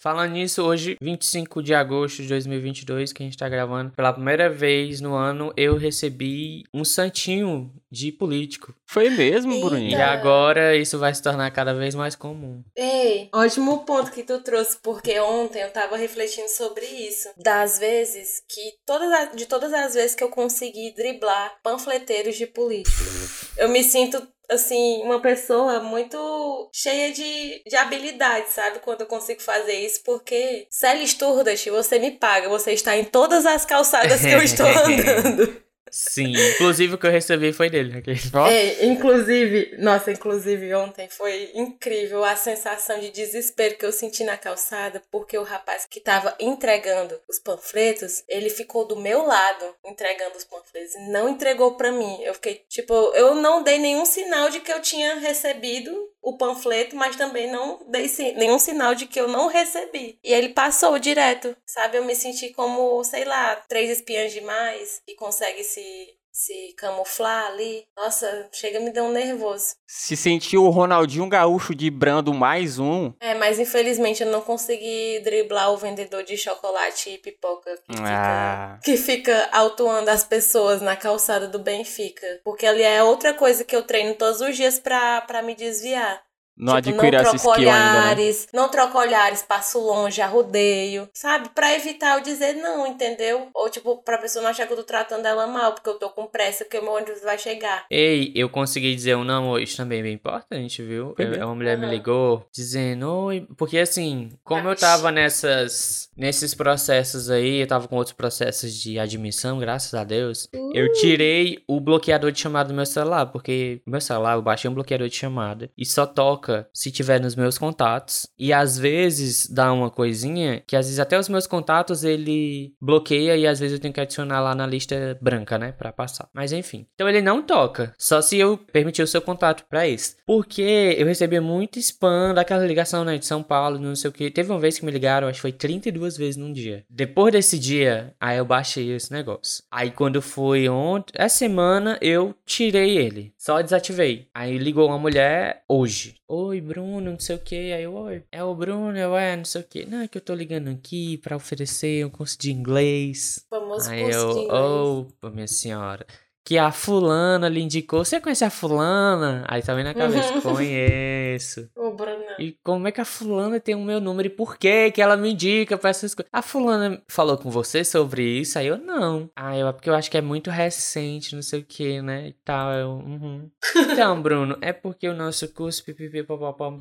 Falando 0.02 0.32
nisso, 0.32 0.64
hoje, 0.64 0.96
25 1.00 1.62
de 1.62 1.72
agosto 1.72 2.22
de 2.22 2.28
2022, 2.28 3.12
que 3.12 3.22
a 3.22 3.26
gente 3.26 3.38
tá 3.38 3.48
gravando, 3.48 3.92
pela 3.92 4.12
primeira 4.12 4.50
vez 4.50 5.00
no 5.00 5.14
ano, 5.14 5.52
eu 5.56 5.76
recebi 5.76 6.64
um 6.74 6.84
santinho 6.84 7.72
de 7.88 8.10
político. 8.10 8.74
Foi 8.84 9.08
mesmo, 9.10 9.52
Eita. 9.52 9.64
Bruninho? 9.64 9.92
E 9.92 9.94
agora 10.02 10.74
isso 10.76 10.98
vai 10.98 11.14
se 11.14 11.22
tornar 11.22 11.48
cada 11.52 11.72
vez 11.72 11.94
mais 11.94 12.16
comum. 12.16 12.64
Ei, 12.76 13.28
ótimo 13.32 13.84
ponto 13.84 14.10
que 14.10 14.24
tu 14.24 14.40
trouxe, 14.40 14.76
porque 14.82 15.20
ontem 15.20 15.62
eu 15.62 15.70
tava 15.70 15.96
refletindo 15.96 16.48
sobre 16.48 16.84
isso. 16.84 17.28
Das 17.36 17.78
vezes 17.78 18.42
que, 18.48 18.72
todas 18.84 19.08
as- 19.12 19.36
de 19.36 19.46
todas 19.46 19.72
as 19.72 19.94
vezes 19.94 20.16
que 20.16 20.24
eu 20.24 20.30
consegui 20.30 20.92
driblar 20.96 21.60
panfleteiros 21.62 22.34
de 22.34 22.48
políticos. 22.48 23.50
Eu 23.56 23.68
me 23.68 23.84
sinto, 23.84 24.20
assim, 24.52 25.02
uma 25.02 25.20
pessoa 25.20 25.80
muito 25.80 26.70
cheia 26.72 27.12
de, 27.12 27.62
de 27.66 27.76
habilidade, 27.76 28.50
sabe? 28.50 28.78
Quando 28.80 29.02
eu 29.02 29.06
consigo 29.06 29.42
fazer 29.42 29.74
isso, 29.74 30.02
porque, 30.04 30.66
Sally 30.70 31.06
Sturdas, 31.06 31.64
você 31.64 31.98
me 31.98 32.12
paga, 32.12 32.48
você 32.48 32.72
está 32.72 32.96
em 32.96 33.04
todas 33.04 33.46
as 33.46 33.64
calçadas 33.64 34.20
que 34.20 34.30
eu 34.30 34.42
estou 34.42 34.66
andando. 34.86 35.62
Sim, 35.90 36.32
inclusive 36.54 36.94
o 36.94 36.98
que 36.98 37.06
eu 37.06 37.10
recebi 37.10 37.52
foi 37.52 37.68
dele. 37.68 37.98
aquele- 37.98 38.18
É, 38.50 38.84
inclusive, 38.86 39.76
nossa, 39.78 40.10
inclusive 40.12 40.74
ontem 40.74 41.08
foi 41.08 41.50
incrível 41.54 42.24
a 42.24 42.34
sensação 42.36 42.98
de 42.98 43.10
desespero 43.10 43.76
que 43.76 43.84
eu 43.84 43.92
senti 43.92 44.24
na 44.24 44.38
calçada, 44.38 45.02
porque 45.10 45.36
o 45.36 45.42
rapaz 45.42 45.86
que 45.88 46.00
tava 46.00 46.34
entregando 46.40 47.20
os 47.28 47.38
panfletos, 47.38 48.22
ele 48.28 48.48
ficou 48.48 48.86
do 48.86 48.96
meu 48.96 49.22
lado 49.26 49.64
entregando 49.84 50.36
os 50.36 50.44
panfletos 50.44 50.94
e 50.94 51.10
não 51.10 51.28
entregou 51.28 51.76
pra 51.76 51.92
mim. 51.92 52.22
Eu 52.22 52.34
fiquei, 52.34 52.62
tipo, 52.68 52.94
eu 53.14 53.34
não 53.34 53.62
dei 53.62 53.78
nenhum 53.78 54.04
sinal 54.06 54.48
de 54.50 54.60
que 54.60 54.72
eu 54.72 54.80
tinha 54.80 55.16
recebido 55.16 55.92
o 56.22 56.36
panfleto, 56.36 56.94
mas 56.94 57.16
também 57.16 57.50
não 57.50 57.84
dei 57.88 58.06
nenhum 58.36 58.58
sinal 58.58 58.94
de 58.94 59.06
que 59.06 59.20
eu 59.20 59.26
não 59.26 59.48
recebi. 59.48 60.18
E 60.22 60.32
ele 60.32 60.50
passou 60.50 60.98
direto, 60.98 61.56
sabe? 61.66 61.98
Eu 61.98 62.04
me 62.04 62.14
senti 62.14 62.50
como, 62.50 63.02
sei 63.02 63.24
lá, 63.24 63.56
três 63.68 63.90
espiãs 63.90 64.32
demais 64.32 65.02
que 65.04 65.14
consegue 65.16 65.64
se 65.64 66.14
se 66.32 66.74
camuflar 66.78 67.46
ali. 67.48 67.84
Nossa, 67.96 68.48
chega 68.52 68.80
me 68.80 68.90
deu 68.90 69.04
um 69.04 69.12
nervoso. 69.12 69.74
Se 69.86 70.16
sentiu 70.16 70.64
o 70.64 70.70
Ronaldinho 70.70 71.28
Gaúcho 71.28 71.74
de 71.74 71.90
Brando 71.90 72.32
mais 72.32 72.78
um. 72.78 73.12
É, 73.20 73.34
mas 73.34 73.58
infelizmente 73.58 74.22
eu 74.22 74.30
não 74.30 74.40
consegui 74.40 75.20
driblar 75.22 75.70
o 75.72 75.76
vendedor 75.76 76.22
de 76.24 76.36
chocolate 76.36 77.10
e 77.10 77.18
pipoca 77.18 77.76
que 77.86 77.92
fica, 77.96 78.08
Ah. 78.08 78.78
que 78.82 78.96
fica 78.96 79.48
autuando 79.52 80.10
as 80.10 80.24
pessoas 80.24 80.80
na 80.80 80.96
calçada 80.96 81.46
do 81.46 81.58
Benfica. 81.58 82.26
Porque 82.42 82.66
ali 82.66 82.82
é 82.82 83.02
outra 83.02 83.34
coisa 83.34 83.62
que 83.64 83.76
eu 83.76 83.82
treino 83.82 84.14
todos 84.14 84.40
os 84.40 84.56
dias 84.56 84.78
pra, 84.78 85.20
pra 85.20 85.42
me 85.42 85.54
desviar. 85.54 86.22
Não 86.56 86.76
Tipo, 86.80 86.90
adquiriu 86.90 87.18
essa 87.20 87.30
troco 87.30 87.36
skill 87.36 87.70
ainda, 87.70 87.92
né? 87.92 87.98
olhares, 87.98 88.48
não 88.52 88.68
troco 88.68 88.98
olhares, 88.98 89.42
passo 89.42 89.80
longe, 89.80 90.20
arrodeio, 90.20 91.08
sabe? 91.12 91.48
Pra 91.54 91.74
evitar 91.74 92.16
eu 92.18 92.22
dizer 92.22 92.54
não, 92.54 92.86
entendeu? 92.86 93.48
Ou 93.54 93.68
tipo, 93.70 93.96
pra 94.02 94.18
pessoa 94.18 94.42
não 94.42 94.50
achar 94.50 94.66
que 94.66 94.72
eu 94.72 94.76
tô 94.76 94.84
tratando 94.84 95.26
ela 95.26 95.46
mal, 95.46 95.72
porque 95.72 95.88
eu 95.88 95.98
tô 95.98 96.10
com 96.10 96.26
pressa, 96.26 96.64
que 96.64 96.78
o 96.78 96.82
meu 96.82 96.92
ônibus 96.92 97.22
vai 97.22 97.38
chegar. 97.38 97.86
Ei, 97.90 98.30
eu 98.34 98.48
consegui 98.48 98.94
dizer 98.94 99.16
um 99.16 99.24
não 99.24 99.50
hoje 99.50 99.76
também 99.76 100.02
bem 100.02 100.12
importante, 100.12 100.82
viu? 100.82 101.14
Foi 101.16 101.24
Eu- 101.38 101.46
uma 101.46 101.54
mulher 101.54 101.76
me 101.78 101.84
Aham. 101.86 101.94
ligou 101.94 102.46
dizendo, 102.52 103.08
oi, 103.10 103.46
porque 103.56 103.78
assim, 103.78 104.28
como 104.44 104.68
eu 104.68 104.72
Ah, 104.72 104.76
tava 104.76 105.10
nessas, 105.10 106.08
nesses 106.16 106.54
processos 106.54 107.30
aí, 107.30 107.60
eu 107.62 107.66
tava 107.66 107.88
com 107.88 107.96
outros 107.96 108.14
processos 108.14 108.72
de 108.74 108.98
admissão, 108.98 109.58
graças 109.58 109.94
a 109.94 110.04
Deus, 110.04 110.48
eu 110.74 110.92
tirei 110.92 111.62
o 111.66 111.80
bloqueador 111.80 112.30
de 112.30 112.40
chamada 112.40 112.68
do 112.68 112.74
meu 112.74 112.86
celular, 112.86 113.26
porque 113.26 113.80
meu 113.86 114.00
celular, 114.00 114.34
eu 114.34 114.42
baixei 114.42 114.70
um 114.70 114.74
bloqueador 114.74 115.08
de 115.08 115.16
chamada 115.16 115.70
e 115.76 115.84
só 115.84 116.04
toca 116.06 116.41
se 116.72 116.90
tiver 116.90 117.20
nos 117.20 117.34
meus 117.34 117.58
contatos. 117.58 118.26
E 118.38 118.52
às 118.52 118.78
vezes 118.78 119.48
dá 119.48 119.72
uma 119.72 119.90
coisinha 119.90 120.62
que 120.66 120.76
às 120.76 120.86
vezes 120.86 120.98
até 120.98 121.18
os 121.18 121.28
meus 121.28 121.46
contatos 121.46 122.04
ele 122.04 122.74
bloqueia 122.80 123.36
e 123.36 123.46
às 123.46 123.60
vezes 123.60 123.74
eu 123.74 123.80
tenho 123.80 123.94
que 123.94 124.00
adicionar 124.00 124.40
lá 124.40 124.54
na 124.54 124.66
lista 124.66 125.18
branca, 125.20 125.58
né, 125.58 125.72
Pra 125.72 125.92
passar. 125.92 126.28
Mas 126.32 126.52
enfim. 126.52 126.86
Então 126.94 127.08
ele 127.08 127.22
não 127.22 127.42
toca, 127.42 127.94
só 127.98 128.20
se 128.20 128.36
eu 128.36 128.56
permitir 128.56 129.02
o 129.02 129.06
seu 129.06 129.20
contato 129.20 129.64
pra 129.68 129.86
esse. 129.88 130.16
Porque 130.26 130.96
eu 130.98 131.06
recebia 131.06 131.40
muito 131.40 131.78
spam 131.78 132.34
daquela 132.34 132.64
ligação, 132.66 133.04
né, 133.04 133.18
de 133.18 133.26
São 133.26 133.42
Paulo, 133.42 133.78
não 133.78 133.94
sei 133.94 134.10
o 134.10 134.12
que. 134.12 134.30
Teve 134.30 134.50
uma 134.50 134.60
vez 134.60 134.78
que 134.78 134.84
me 134.84 134.90
ligaram, 134.90 135.28
acho 135.28 135.36
que 135.36 135.42
foi 135.42 135.52
32 135.52 136.16
vezes 136.16 136.36
num 136.36 136.52
dia. 136.52 136.84
Depois 136.88 137.32
desse 137.32 137.58
dia, 137.58 138.14
aí 138.20 138.38
eu 138.38 138.44
baixei 138.44 138.92
esse 138.92 139.12
negócio. 139.12 139.64
Aí 139.70 139.90
quando 139.90 140.22
foi 140.22 140.68
ontem, 140.68 141.12
essa 141.14 141.38
semana 141.38 141.98
eu 142.00 142.34
tirei 142.44 142.96
ele, 142.96 143.32
só 143.36 143.60
desativei. 143.60 144.28
Aí 144.34 144.58
ligou 144.58 144.88
uma 144.88 144.98
mulher 144.98 145.62
hoje. 145.68 146.14
Oi, 146.34 146.62
Bruno, 146.62 147.10
não 147.10 147.18
sei 147.20 147.36
o 147.36 147.38
que. 147.38 147.72
Aí 147.74 147.82
eu, 147.82 147.92
oi, 147.94 148.24
é 148.32 148.42
o 148.42 148.54
Bruno, 148.54 148.96
eu 148.96 149.14
é, 149.16 149.36
não 149.36 149.44
sei 149.44 149.60
o 149.60 149.64
que. 149.64 149.84
Não, 149.84 150.00
é 150.00 150.08
que 150.08 150.16
eu 150.16 150.22
tô 150.22 150.34
ligando 150.34 150.68
aqui 150.70 151.18
pra 151.18 151.36
oferecer 151.36 152.06
um 152.06 152.10
curso 152.10 152.38
de 152.38 152.50
inglês. 152.50 153.46
Famoso 153.50 153.90
Aí 153.90 154.02
curso 154.02 154.18
eu, 154.18 154.32
de 154.32 154.40
inglês. 154.40 154.88
oh, 155.22 155.30
minha 155.30 155.46
senhora. 155.46 156.06
Que 156.44 156.58
a 156.58 156.72
fulana 156.72 157.48
lhe 157.48 157.60
indicou. 157.60 158.04
Você 158.04 158.20
conhece 158.20 158.44
a 158.44 158.50
fulana? 158.50 159.44
Aí 159.48 159.62
tá 159.62 159.74
vendo 159.74 159.86
na 159.86 159.94
cabeça, 159.94 160.40
conheço. 160.40 161.70
Ô, 161.76 161.92
Bruno. 161.92 162.22
E 162.38 162.56
como 162.64 162.88
é 162.88 162.92
que 162.92 163.00
a 163.00 163.04
fulana 163.04 163.60
tem 163.60 163.74
o 163.74 163.84
meu 163.84 164.00
número 164.00 164.26
e 164.26 164.30
por 164.30 164.56
que 164.56 164.90
que 164.90 165.00
ela 165.00 165.16
me 165.16 165.32
indica 165.32 165.78
pra 165.78 165.90
essas 165.90 166.14
coisas? 166.14 166.28
A 166.32 166.42
fulana 166.42 167.00
falou 167.06 167.38
com 167.38 167.50
você 167.50 167.84
sobre 167.84 168.22
isso? 168.40 168.58
Aí 168.58 168.66
eu, 168.66 168.78
não. 168.78 169.30
Ah, 169.36 169.56
eu, 169.56 169.68
é 169.68 169.72
porque 169.72 169.88
eu 169.88 169.94
acho 169.94 170.10
que 170.10 170.18
é 170.18 170.20
muito 170.20 170.50
recente, 170.50 171.34
não 171.34 171.42
sei 171.42 171.60
o 171.60 171.64
que, 171.64 172.02
né? 172.02 172.28
E 172.28 172.32
tal, 172.44 172.72
eu, 172.72 172.90
uhum. 172.90 173.50
Então, 173.92 174.20
Bruno, 174.20 174.56
é 174.60 174.72
porque 174.72 175.08
o 175.08 175.14
nosso 175.14 175.48
curso... 175.48 175.84
pipipi, 175.84 176.22
papapá. 176.22 176.72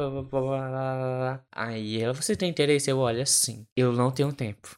Aí 1.51 2.01
ela, 2.01 2.13
você 2.13 2.35
tem 2.35 2.49
interesse? 2.49 2.89
Eu, 2.89 2.97
olha, 2.97 3.25
sim. 3.25 3.65
Eu 3.75 3.91
não 3.91 4.11
tenho 4.11 4.33
tempo. 4.33 4.69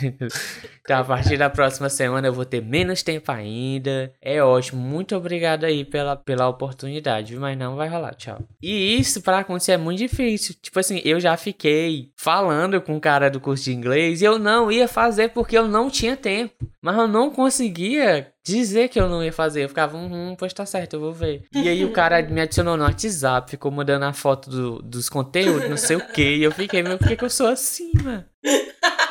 Então, 0.82 0.98
a 0.98 1.04
partir 1.04 1.36
da 1.36 1.48
próxima 1.48 1.88
semana 1.88 2.26
eu 2.26 2.32
vou 2.32 2.44
ter 2.44 2.60
menos 2.60 3.00
tempo 3.00 3.30
ainda. 3.30 4.12
É 4.20 4.42
ótimo. 4.42 4.80
Muito 4.80 5.14
obrigado 5.14 5.62
aí 5.62 5.84
pela, 5.84 6.16
pela 6.16 6.48
oportunidade, 6.48 7.36
mas 7.36 7.56
não 7.56 7.76
vai 7.76 7.88
rolar. 7.88 8.12
Tchau. 8.14 8.42
E 8.60 8.98
isso 8.98 9.22
pra 9.22 9.38
acontecer 9.38 9.72
é 9.72 9.76
muito 9.76 9.98
difícil. 9.98 10.56
Tipo 10.60 10.80
assim, 10.80 11.00
eu 11.04 11.20
já 11.20 11.36
fiquei 11.36 12.10
falando 12.16 12.80
com 12.80 12.96
o 12.96 13.00
cara 13.00 13.30
do 13.30 13.38
curso 13.38 13.64
de 13.64 13.72
inglês 13.72 14.20
e 14.20 14.24
eu 14.24 14.36
não 14.36 14.72
ia 14.72 14.88
fazer 14.88 15.28
porque 15.28 15.56
eu 15.56 15.68
não 15.68 15.88
tinha 15.88 16.16
tempo. 16.16 16.68
Mas 16.82 16.96
eu 16.96 17.06
não 17.06 17.30
conseguia 17.30 18.32
dizer 18.50 18.88
que 18.88 19.00
eu 19.00 19.08
não 19.08 19.22
ia 19.24 19.32
fazer. 19.32 19.64
Eu 19.64 19.68
ficava, 19.68 19.96
hum, 19.96 20.34
pois 20.38 20.52
tá 20.52 20.66
certo, 20.66 20.94
eu 20.96 21.00
vou 21.00 21.12
ver. 21.12 21.44
E 21.54 21.68
aí 21.68 21.84
o 21.84 21.92
cara 21.92 22.22
me 22.22 22.40
adicionou 22.40 22.76
no 22.76 22.84
WhatsApp, 22.84 23.50
ficou 23.50 23.70
mandando 23.70 24.04
a 24.04 24.12
foto 24.12 24.50
do- 24.50 24.82
dos 24.82 25.08
conteúdos, 25.08 25.68
não 25.68 25.76
sei 25.76 25.96
o 25.96 26.06
que. 26.12 26.36
E 26.36 26.42
eu 26.42 26.52
fiquei, 26.52 26.82
meu, 26.82 26.98
por 26.98 27.08
que, 27.08 27.16
que 27.16 27.24
eu 27.24 27.30
sou 27.30 27.46
assim, 27.48 27.90
mano? 28.02 28.24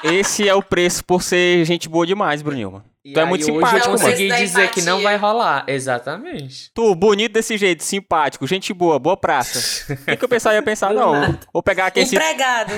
Esse 0.04 0.47
é 0.47 0.56
o 0.56 0.62
preço 0.63 1.04
por 1.04 1.21
ser 1.21 1.65
gente 1.65 1.89
boa 1.89 2.06
demais, 2.06 2.41
Bruninho. 2.41 2.71
mano. 2.71 2.86
E 3.04 3.13
Tu 3.13 3.19
é 3.19 3.25
muito 3.25 3.41
hoje 3.43 3.54
simpático, 3.54 3.78
eu 3.88 3.91
mano. 3.93 3.99
consegui 4.04 4.36
dizer 4.36 4.71
que 4.71 4.82
não 4.82 5.02
vai 5.02 5.15
rolar. 5.17 5.63
Exatamente. 5.67 6.69
Tu, 6.73 6.95
bonito 6.95 7.32
desse 7.34 7.58
jeito, 7.58 7.84
simpático, 7.84 8.45
gente 8.45 8.73
boa, 8.73 8.99
boa 8.99 9.15
praça. 9.17 9.93
O 9.93 10.06
que, 10.06 10.17
que 10.17 10.25
o 10.25 10.30
pessoal 10.30 10.54
ia 10.56 10.62
pensar? 10.62 10.93
Não, 10.93 11.13
nada. 11.13 11.39
vou 11.54 11.63
pegar 11.63 11.88
aqui 11.88 12.02
esse. 12.02 12.15
Empregado. 12.15 12.71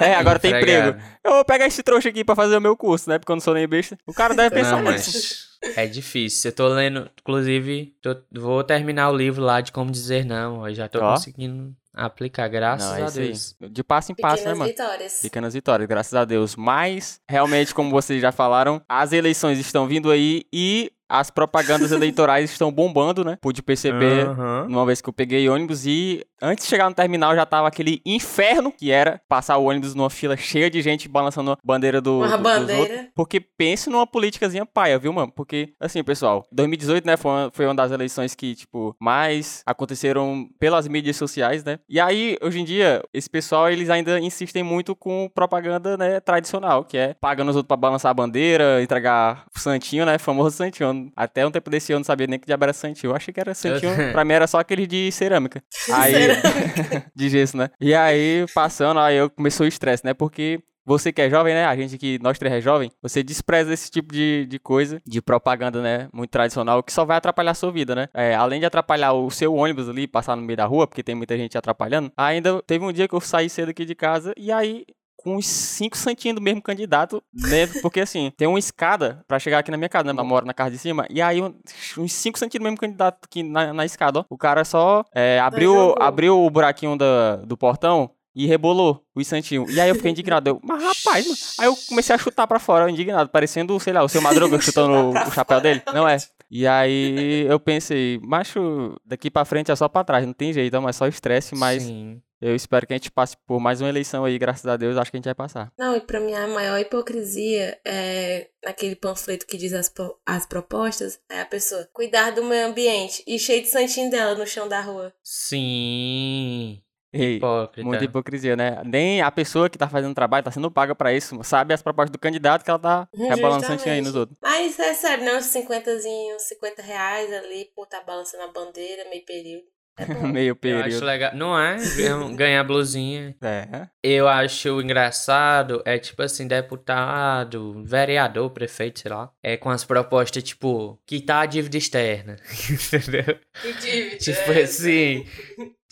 É, 0.00 0.14
agora 0.14 0.38
tem 0.38 0.52
Empregado. 0.52 0.90
emprego. 0.96 1.08
Eu 1.24 1.32
vou 1.32 1.44
pegar 1.44 1.66
esse 1.66 1.82
trouxa 1.82 2.08
aqui 2.08 2.24
pra 2.24 2.34
fazer 2.34 2.56
o 2.56 2.60
meu 2.60 2.76
curso, 2.76 3.08
né? 3.10 3.18
Porque 3.18 3.30
eu 3.30 3.36
não 3.36 3.40
sou 3.40 3.54
nem 3.54 3.66
besta. 3.68 3.96
O 4.06 4.12
cara 4.14 4.34
deve 4.34 4.54
pensar 4.54 4.82
Não, 4.82 4.90
nisso. 4.90 5.10
mas 5.14 5.51
é 5.76 5.86
difícil. 5.86 6.50
Eu 6.50 6.54
tô 6.54 6.68
lendo, 6.68 7.10
inclusive, 7.20 7.94
tô- 8.02 8.16
vou 8.32 8.62
terminar 8.64 9.10
o 9.10 9.16
livro 9.16 9.42
lá 9.42 9.60
de 9.60 9.72
como 9.72 9.90
dizer 9.90 10.24
não. 10.24 10.66
Eu 10.68 10.74
já 10.74 10.88
tô 10.88 11.00
Ó. 11.00 11.12
conseguindo 11.12 11.74
aplicar, 11.94 12.48
graças 12.48 12.88
Não, 12.88 12.96
é 12.96 13.02
a 13.02 13.06
isso 13.06 13.18
aí. 13.20 13.26
Deus. 13.28 13.56
De 13.70 13.84
passo 13.84 14.12
em 14.12 14.14
passo, 14.14 14.36
né, 14.44 14.52
Pequenas 14.52 14.58
mano? 14.58 14.70
vitórias. 14.70 15.18
Pequenas 15.20 15.54
vitórias, 15.54 15.88
graças 15.88 16.14
a 16.14 16.24
Deus. 16.24 16.56
Mas, 16.56 17.20
realmente, 17.28 17.74
como 17.74 17.90
vocês 17.90 18.20
já 18.20 18.32
falaram, 18.32 18.80
as 18.88 19.12
eleições 19.12 19.58
estão 19.58 19.86
vindo 19.86 20.10
aí 20.10 20.44
e 20.52 20.90
as 21.12 21.30
propagandas 21.30 21.92
eleitorais 21.92 22.50
estão 22.50 22.72
bombando, 22.72 23.24
né? 23.24 23.36
Pude 23.40 23.62
perceber 23.62 24.26
Aham. 24.28 24.66
uma 24.68 24.86
vez 24.86 25.00
que 25.00 25.08
eu 25.08 25.12
peguei 25.12 25.48
ônibus 25.48 25.86
e 25.86 26.24
antes 26.40 26.64
de 26.64 26.70
chegar 26.70 26.88
no 26.88 26.94
terminal 26.94 27.34
já 27.34 27.44
tava 27.46 27.68
aquele 27.68 28.00
inferno 28.04 28.72
que 28.72 28.90
era 28.90 29.20
passar 29.28 29.56
o 29.58 29.64
ônibus 29.64 29.94
numa 29.94 30.10
fila 30.10 30.36
cheia 30.36 30.70
de 30.70 30.80
gente 30.82 31.08
balançando 31.08 31.52
a 31.52 31.58
bandeira 31.64 32.00
do, 32.00 32.18
Uma 32.18 32.36
do- 32.36 32.42
bandeira. 32.42 33.08
Porque 33.14 33.38
pense 33.40 33.90
numa 33.90 34.06
políticazinha 34.06 34.64
paia, 34.64 34.98
viu, 34.98 35.12
mano? 35.12 35.30
Porque, 35.30 35.74
assim, 35.78 36.02
pessoal, 36.02 36.44
2018, 36.50 37.04
né, 37.06 37.16
foi 37.16 37.30
uma, 37.30 37.50
foi 37.52 37.66
uma 37.66 37.74
das 37.74 37.92
eleições 37.92 38.34
que, 38.34 38.54
tipo, 38.54 38.96
mais 38.98 39.62
aconteceram 39.66 40.48
pelas 40.58 40.88
mídias 40.88 41.16
sociais, 41.16 41.62
né? 41.64 41.78
E 41.88 42.00
aí, 42.00 42.36
hoje 42.42 42.60
em 42.60 42.64
dia, 42.64 43.02
esse 43.12 43.28
pessoal, 43.28 43.70
eles 43.70 43.90
ainda 43.90 44.18
insistem 44.18 44.62
muito 44.62 44.96
com 44.96 45.28
propaganda, 45.34 45.96
né, 45.96 46.20
tradicional, 46.20 46.84
que 46.84 46.96
é 46.96 47.14
pagando 47.20 47.50
os 47.50 47.56
outros 47.56 47.68
pra 47.68 47.76
balançar 47.76 48.10
a 48.10 48.14
bandeira, 48.14 48.82
entregar 48.82 49.44
o 49.54 49.58
santinho, 49.58 50.06
né, 50.06 50.18
famoso 50.18 50.56
santinho. 50.56 51.01
Até 51.16 51.46
um 51.46 51.50
tempo 51.50 51.70
desse 51.70 51.92
ano 51.92 51.96
eu 51.96 52.00
não 52.00 52.04
sabia 52.04 52.26
nem 52.26 52.38
que 52.38 52.46
diabo 52.46 52.64
era 52.64 52.72
santinho. 52.72 53.10
Eu 53.10 53.16
achei 53.16 53.32
que 53.32 53.40
era 53.40 53.54
santinho, 53.54 53.92
pra 54.12 54.24
mim 54.24 54.34
era 54.34 54.46
só 54.46 54.58
aquele 54.58 54.86
de 54.86 55.10
cerâmica. 55.10 55.62
Aí, 55.92 56.12
de 57.14 57.28
gesso, 57.28 57.56
né? 57.56 57.70
E 57.80 57.94
aí, 57.94 58.46
passando, 58.54 59.00
aí 59.00 59.16
eu 59.16 59.30
começou 59.30 59.64
o 59.64 59.68
estresse, 59.68 60.04
né? 60.04 60.14
Porque 60.14 60.60
você 60.84 61.12
que 61.12 61.22
é 61.22 61.30
jovem, 61.30 61.54
né? 61.54 61.64
A 61.64 61.76
gente 61.76 61.96
que, 61.96 62.18
nós 62.20 62.38
três 62.38 62.54
é 62.54 62.60
jovem, 62.60 62.90
você 63.00 63.22
despreza 63.22 63.72
esse 63.72 63.90
tipo 63.90 64.12
de, 64.12 64.46
de 64.46 64.58
coisa, 64.58 65.00
de 65.06 65.22
propaganda, 65.22 65.80
né? 65.80 66.08
Muito 66.12 66.30
tradicional, 66.30 66.82
que 66.82 66.92
só 66.92 67.04
vai 67.04 67.16
atrapalhar 67.16 67.52
a 67.52 67.54
sua 67.54 67.70
vida, 67.70 67.94
né? 67.94 68.08
É, 68.12 68.34
além 68.34 68.58
de 68.58 68.66
atrapalhar 68.66 69.12
o 69.12 69.30
seu 69.30 69.54
ônibus 69.54 69.88
ali, 69.88 70.06
passar 70.08 70.36
no 70.36 70.42
meio 70.42 70.56
da 70.56 70.66
rua, 70.66 70.86
porque 70.86 71.02
tem 71.02 71.14
muita 71.14 71.36
gente 71.36 71.56
atrapalhando, 71.56 72.10
ainda 72.16 72.60
teve 72.62 72.84
um 72.84 72.92
dia 72.92 73.06
que 73.06 73.14
eu 73.14 73.20
saí 73.20 73.48
cedo 73.48 73.70
aqui 73.70 73.84
de 73.84 73.94
casa 73.94 74.32
e 74.36 74.50
aí 74.50 74.84
com 75.22 75.36
uns 75.36 75.46
5 75.46 75.96
centinhos 75.96 76.34
do 76.34 76.40
mesmo 76.40 76.60
candidato, 76.60 77.22
né? 77.32 77.66
Porque 77.80 78.00
assim, 78.00 78.32
tem 78.36 78.48
uma 78.48 78.58
escada 78.58 79.24
pra 79.26 79.38
chegar 79.38 79.58
aqui 79.58 79.70
na 79.70 79.76
minha 79.76 79.88
casa, 79.88 80.12
né? 80.12 80.20
Eu 80.20 80.24
moro 80.24 80.46
na 80.46 80.54
casa 80.54 80.70
de 80.70 80.78
cima, 80.78 81.06
e 81.08 81.22
aí 81.22 81.40
uns 81.42 82.12
5 82.12 82.38
centímetros 82.38 82.60
do 82.60 82.64
mesmo 82.64 82.78
candidato 82.78 83.24
aqui 83.24 83.42
na, 83.42 83.72
na 83.72 83.84
escada, 83.84 84.20
ó. 84.20 84.24
O 84.28 84.36
cara 84.36 84.64
só 84.64 85.04
é, 85.14 85.38
abriu, 85.40 85.94
abriu 86.00 86.44
o 86.44 86.50
buraquinho 86.50 86.96
da, 86.96 87.36
do 87.36 87.56
portão 87.56 88.10
e 88.34 88.46
rebolou 88.46 89.04
os 89.14 89.26
santinhos. 89.26 89.72
E 89.72 89.80
aí 89.80 89.88
eu 89.88 89.94
fiquei 89.94 90.10
indignado. 90.10 90.48
Eu, 90.48 90.60
mas 90.62 90.82
rapaz, 90.82 91.26
mano. 91.26 91.38
Aí 91.60 91.66
eu 91.66 91.76
comecei 91.88 92.14
a 92.14 92.18
chutar 92.18 92.46
pra 92.46 92.58
fora, 92.58 92.90
indignado, 92.90 93.28
parecendo, 93.28 93.78
sei 93.78 93.92
lá, 93.92 94.02
o 94.02 94.08
seu 94.08 94.22
Madruga 94.22 94.58
chutando 94.60 94.92
o, 94.92 95.10
o 95.10 95.30
chapéu 95.30 95.60
dele. 95.60 95.82
Não 95.92 96.08
é? 96.08 96.16
E 96.50 96.66
aí 96.66 97.46
eu 97.48 97.58
pensei, 97.60 98.20
macho, 98.22 98.96
daqui 99.04 99.30
pra 99.30 99.44
frente 99.44 99.70
é 99.70 99.76
só 99.76 99.88
pra 99.88 100.04
trás, 100.04 100.26
não 100.26 100.34
tem 100.34 100.52
jeito, 100.52 100.76
é 100.76 100.92
só 100.92 101.06
estresse, 101.06 101.54
mas 101.54 101.82
Sim. 101.82 102.20
Eu 102.42 102.56
espero 102.56 102.84
que 102.84 102.92
a 102.92 102.96
gente 102.96 103.08
passe 103.08 103.36
por 103.46 103.60
mais 103.60 103.80
uma 103.80 103.88
eleição 103.88 104.24
aí, 104.24 104.36
graças 104.36 104.66
a 104.66 104.76
Deus, 104.76 104.96
acho 104.96 105.12
que 105.12 105.16
a 105.16 105.18
gente 105.18 105.26
vai 105.26 105.34
passar. 105.34 105.72
Não, 105.78 105.96
e 105.96 106.00
pra 106.00 106.18
mim 106.18 106.34
a 106.34 106.48
maior 106.48 106.76
hipocrisia 106.80 107.78
é 107.84 108.48
naquele 108.64 108.96
panfleto 108.96 109.46
que 109.46 109.56
diz 109.56 109.72
as, 109.72 109.92
as 110.26 110.44
propostas, 110.44 111.20
é 111.30 111.40
a 111.40 111.46
pessoa 111.46 111.88
cuidar 111.92 112.32
do 112.32 112.42
meio 112.42 112.66
ambiente 112.66 113.22
e 113.28 113.38
cheio 113.38 113.62
de 113.62 113.68
santinho 113.68 114.10
dela 114.10 114.34
no 114.34 114.44
chão 114.44 114.68
da 114.68 114.80
rua. 114.80 115.14
Sim. 115.22 116.82
Ei, 117.12 117.36
Hipócrita. 117.36 117.86
muita 117.86 118.04
hipocrisia, 118.04 118.56
né? 118.56 118.82
Nem 118.86 119.20
a 119.20 119.30
pessoa 119.30 119.68
que 119.68 119.78
tá 119.78 119.86
fazendo 119.86 120.12
o 120.12 120.14
trabalho 120.14 120.44
tá 120.44 120.50
sendo 120.50 120.70
paga 120.70 120.94
pra 120.94 121.12
isso, 121.12 121.38
sabe 121.44 121.74
as 121.74 121.82
propostas 121.82 122.10
do 122.10 122.18
candidato 122.18 122.64
que 122.64 122.70
ela 122.70 122.78
tá 122.78 123.08
rebalando 123.12 123.66
santinho 123.66 123.94
aí 123.94 124.00
nos 124.00 124.16
outros. 124.16 124.36
Mas 124.42 124.76
recebe, 124.76 125.22
né? 125.22 125.36
Uns 125.36 125.44
50, 125.44 125.90
50 126.38 126.82
reais 126.82 127.32
ali 127.32 127.66
por 127.76 127.86
tá 127.86 128.00
balançando 128.00 128.44
a 128.44 128.48
bandeira, 128.48 129.08
meio 129.10 129.24
período. 129.24 129.71
É. 129.98 130.04
Meio 130.26 130.48
Eu 130.62 130.76
acho 130.78 130.84
período. 130.84 131.04
legal. 131.04 131.34
Não 131.34 131.58
é? 131.58 131.76
Ganhar- 131.96 132.34
Ganhar 132.36 132.64
blusinha. 132.64 133.36
É. 133.42 133.86
Eu 134.02 134.26
acho 134.28 134.80
engraçado, 134.80 135.82
é 135.84 135.98
tipo 135.98 136.22
assim, 136.22 136.46
deputado, 136.48 137.82
vereador, 137.84 138.50
prefeito, 138.50 139.00
sei 139.00 139.10
lá. 139.10 139.30
É 139.42 139.56
com 139.56 139.70
as 139.70 139.84
propostas, 139.84 140.42
tipo, 140.42 141.00
quitar 141.06 141.42
a 141.42 141.46
dívida 141.46 141.76
externa. 141.76 142.36
Entendeu? 142.70 143.38
Que 143.60 143.72
dívida. 143.74 144.16
Tipo 144.18 144.52
é 144.52 144.62
assim. 144.62 145.26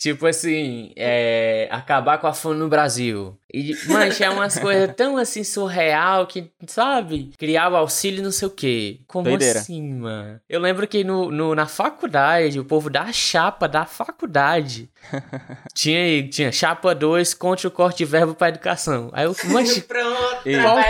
Tipo 0.01 0.25
assim, 0.25 0.91
é, 0.95 1.67
acabar 1.69 2.17
com 2.17 2.25
a 2.25 2.33
fome 2.33 2.57
no 2.57 2.67
Brasil. 2.67 3.37
E, 3.53 3.75
mancha, 3.87 4.25
é 4.25 4.29
umas 4.31 4.57
coisas 4.59 4.95
tão 4.95 5.15
assim 5.15 5.43
surreal 5.43 6.25
que, 6.25 6.49
sabe? 6.65 7.29
Criar 7.37 7.71
o 7.71 7.75
auxílio 7.75 8.23
não 8.23 8.31
sei 8.31 8.47
o 8.47 8.51
quê. 8.51 9.01
Como 9.05 9.25
Doideira. 9.25 9.59
assim, 9.59 9.93
mano? 9.93 10.39
Eu 10.49 10.59
lembro 10.59 10.87
que 10.87 11.03
no, 11.03 11.29
no- 11.29 11.53
na 11.53 11.67
faculdade, 11.67 12.59
o 12.59 12.65
povo 12.65 12.89
da 12.89 13.11
chapa 13.11 13.67
da 13.67 13.85
faculdade 13.85 14.89
tinha, 15.75 16.27
tinha 16.29 16.51
chapa 16.51 16.95
2 16.95 17.33
contra 17.35 17.67
o 17.67 17.71
corte 17.71 17.99
de 17.99 18.05
verbo 18.05 18.33
pra 18.33 18.49
educação. 18.49 19.09
Aí 19.13 19.25
eu, 19.25 19.35
mancha, 19.49 19.81
Pronto, 19.81 20.43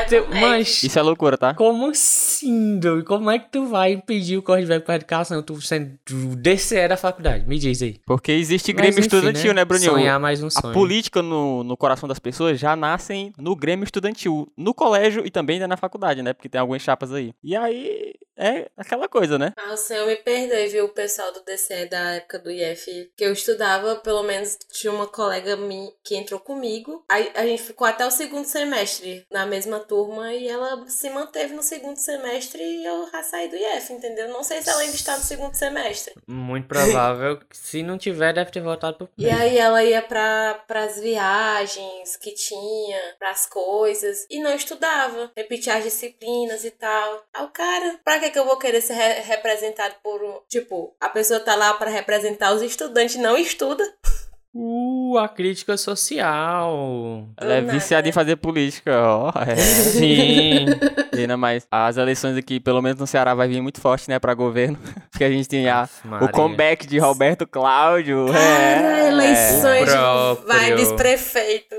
teu, 0.08 0.26
Isso 0.62 0.98
é 0.98 1.02
loucura, 1.02 1.38
tá? 1.38 1.54
como 1.54 1.90
assim, 1.90 2.80
doido? 2.80 3.04
Como 3.06 3.30
é 3.30 3.40
que 3.40 3.50
tu 3.52 3.66
vai 3.66 3.92
impedir 3.94 4.38
o 4.38 4.42
corte 4.42 4.62
de 4.62 4.68
verbo 4.68 4.86
pra 4.86 4.96
educação? 4.96 5.42
Tu 5.44 5.60
sendo 5.62 5.98
DCE 6.38 6.88
da 6.88 6.96
faculdade, 6.96 7.46
me 7.48 7.58
diz 7.60 7.82
aí. 7.82 8.00
Porque 8.06 8.32
existe 8.32 8.74
Mas, 8.74 9.01
Enfim, 9.06 9.16
estudantil, 9.18 9.54
né, 9.54 9.66
Bruninho? 9.66 9.92
Sonhar 9.92 10.20
mais 10.20 10.42
um 10.44 10.48
A 10.48 10.52
sonho. 10.52 10.74
política 10.74 11.22
no, 11.22 11.64
no 11.64 11.76
coração 11.78 12.08
das 12.08 12.20
pessoas 12.20 12.60
já 12.60 12.76
nascem 12.76 13.34
no 13.38 13.56
Grêmio 13.56 13.84
Estudantil, 13.84 14.52
no 14.58 14.74
colégio 14.74 15.26
e 15.26 15.30
também 15.32 15.60
na 15.60 15.78
faculdade, 15.78 16.22
né? 16.22 16.34
Porque 16.34 16.50
tem 16.50 16.60
algumas 16.62 16.82
chapas 16.82 17.12
aí. 17.14 17.34
E 17.44 17.56
aí 17.56 18.14
é 18.42 18.70
aquela 18.76 19.08
coisa, 19.08 19.38
né? 19.38 19.54
Ah, 19.56 19.74
o 19.74 19.78
senhor 19.78 20.08
me 20.08 20.16
perdoe, 20.16 20.68
viu, 20.68 20.86
o 20.86 20.90
pessoal 20.90 21.32
do 21.32 21.44
DCE 21.44 21.86
da 21.86 22.16
época 22.16 22.40
do 22.40 22.50
IF, 22.50 23.12
que 23.16 23.24
eu 23.24 23.32
estudava, 23.32 23.98
pelo 23.98 24.24
menos 24.24 24.58
tinha 24.72 24.92
uma 24.92 25.06
colega 25.06 25.56
minha 25.56 25.92
que 26.04 26.16
entrou 26.16 26.40
comigo. 26.40 27.06
Aí 27.08 27.32
a 27.36 27.46
gente 27.46 27.62
ficou 27.62 27.86
até 27.86 28.06
o 28.06 28.10
segundo 28.12 28.46
semestre 28.46 29.26
na 29.32 29.46
mesma 29.46 29.80
turma 29.80 30.34
e 30.34 30.48
ela 30.48 30.84
se 30.88 31.10
manteve 31.12 31.54
no 31.54 31.62
segundo 31.62 31.98
semestre 31.98 32.64
e 32.64 32.84
eu 32.84 33.08
já 33.12 33.22
saí 33.22 33.48
do 33.48 33.56
IF, 33.56 33.94
entendeu? 33.94 34.30
Não 34.30 34.44
sei 34.44 34.62
se 34.62 34.70
ela 34.70 34.82
ainda 34.82 34.96
está 34.96 35.16
no 35.16 35.24
segundo 35.24 35.54
semestre. 35.54 36.16
Muito 36.26 36.68
provável 36.68 37.38
que 37.38 37.56
se 37.56 37.84
não 37.84 37.98
tiver, 37.98 38.34
deve 38.34 38.50
ter 38.50 38.62
voltado 38.62 38.98
pro 38.98 39.10
E 39.18 39.30
aí 39.30 39.58
ela 39.58 39.84
ia 39.84 40.02
para 40.02 40.64
as 40.70 41.00
viagens 41.00 42.18
que 42.18 42.32
tinha, 42.34 43.00
pras 43.20 43.46
coisas, 43.46 44.26
e 44.30 44.40
não 44.40 44.56
estudava, 44.56 45.32
repetia 45.38 45.76
as 45.76 45.84
disciplinas 45.84 46.66
e 46.66 46.72
tal. 46.72 47.24
Aí 47.34 47.46
o 47.46 47.50
cara, 47.50 48.00
pra 48.04 48.20
que 48.20 48.31
que 48.32 48.40
eu 48.40 48.46
vou 48.46 48.58
querer 48.58 48.82
ser 48.82 48.94
re- 48.94 49.22
representado 49.22 49.94
por 50.04 50.22
um, 50.24 50.40
tipo, 50.50 50.96
a 51.00 51.10
pessoa 51.10 51.40
tá 51.40 51.56
lá 51.56 51.74
pra 51.76 51.90
representar 51.90 52.54
os 52.54 52.62
estudantes, 52.62 53.16
não 53.18 53.38
estuda. 53.38 53.84
Uh, 54.54 55.18
a 55.18 55.30
crítica 55.30 55.78
social. 55.78 57.26
Ela 57.38 57.54
é 57.54 57.62
nada, 57.62 57.72
viciada 57.72 58.10
em 58.10 58.12
fazer 58.12 58.36
política, 58.36 58.92
ó. 59.02 59.32
É. 59.48 59.56
Sim. 59.56 60.66
Ainda 61.18 61.38
mais. 61.38 61.66
As 61.72 61.96
eleições 61.96 62.36
aqui, 62.36 62.60
pelo 62.60 62.82
menos 62.82 63.00
no 63.00 63.08
Ceará, 63.08 63.34
vai 63.34 63.48
vir 63.48 63.62
muito 63.62 63.80
forte, 63.80 64.10
né, 64.10 64.20
pra 64.20 64.34
governo. 64.34 64.78
Porque 65.10 65.24
a 65.24 65.30
gente 65.30 65.48
tem 65.48 65.70
a, 65.70 65.88
o 66.22 66.28
comeback 66.30 66.86
de 66.86 66.98
Roberto 67.00 67.48
Cláudio. 67.48 68.26
Cara, 68.32 69.04
é. 69.04 69.08
eleições 69.08 69.84
O 69.90 70.36
próprio. 70.36 70.46
de 70.58 70.66
vibes 70.66 70.92
prefeito, 70.94 71.76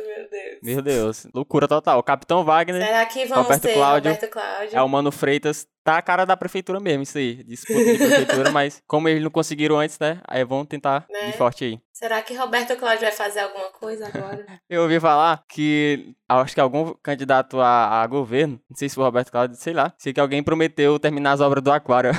meu 0.62 0.80
Deus. 0.82 1.26
Loucura 1.34 1.66
total. 1.66 1.98
O 1.98 2.02
Capitão 2.02 2.44
Wagner 2.44 2.84
Será 2.84 3.04
que 3.06 3.24
vamos 3.26 3.44
Roberto 3.44 3.62
ter 3.62 3.74
Cláudio. 3.74 4.12
Roberto 4.12 4.30
Cláudio? 4.32 4.76
é 4.78 4.82
o 4.82 4.88
Mano 4.88 5.10
Freitas. 5.12 5.66
Tá 5.84 5.98
a 5.98 6.02
cara 6.02 6.24
da 6.24 6.36
prefeitura 6.36 6.78
mesmo, 6.78 7.02
isso 7.02 7.18
aí. 7.18 7.42
Disputa 7.42 7.84
de 7.84 7.98
prefeitura, 7.98 8.50
mas 8.52 8.80
como 8.86 9.08
eles 9.08 9.22
não 9.22 9.30
conseguiram 9.32 9.78
antes, 9.80 9.98
né? 9.98 10.20
Aí 10.28 10.44
vão 10.44 10.64
tentar 10.64 11.04
Né? 11.10 11.26
de 11.30 11.36
forte 11.36 11.64
aí. 11.64 11.78
Será 11.92 12.22
que 12.22 12.34
Roberto 12.34 12.76
Cláudio 12.76 13.00
vai 13.02 13.10
fazer 13.12 13.40
alguma 13.40 13.70
coisa 13.72 14.06
agora? 14.06 14.46
Eu 14.70 14.82
ouvi 14.82 15.00
falar 15.00 15.42
que 15.48 16.14
acho 16.28 16.54
que 16.54 16.60
algum 16.60 16.94
candidato 17.02 17.60
a, 17.60 18.00
a 18.02 18.06
governo, 18.06 18.60
não 18.70 18.76
sei 18.76 18.88
se 18.88 18.94
foi 18.94 19.02
o 19.02 19.06
Roberto 19.06 19.30
Cláudio, 19.32 19.56
sei 19.56 19.72
lá, 19.72 19.92
sei 19.98 20.12
que 20.12 20.20
alguém 20.20 20.42
prometeu 20.42 20.98
terminar 21.00 21.32
as 21.32 21.40
obras 21.40 21.62
do 21.64 21.72
aquário. 21.72 22.12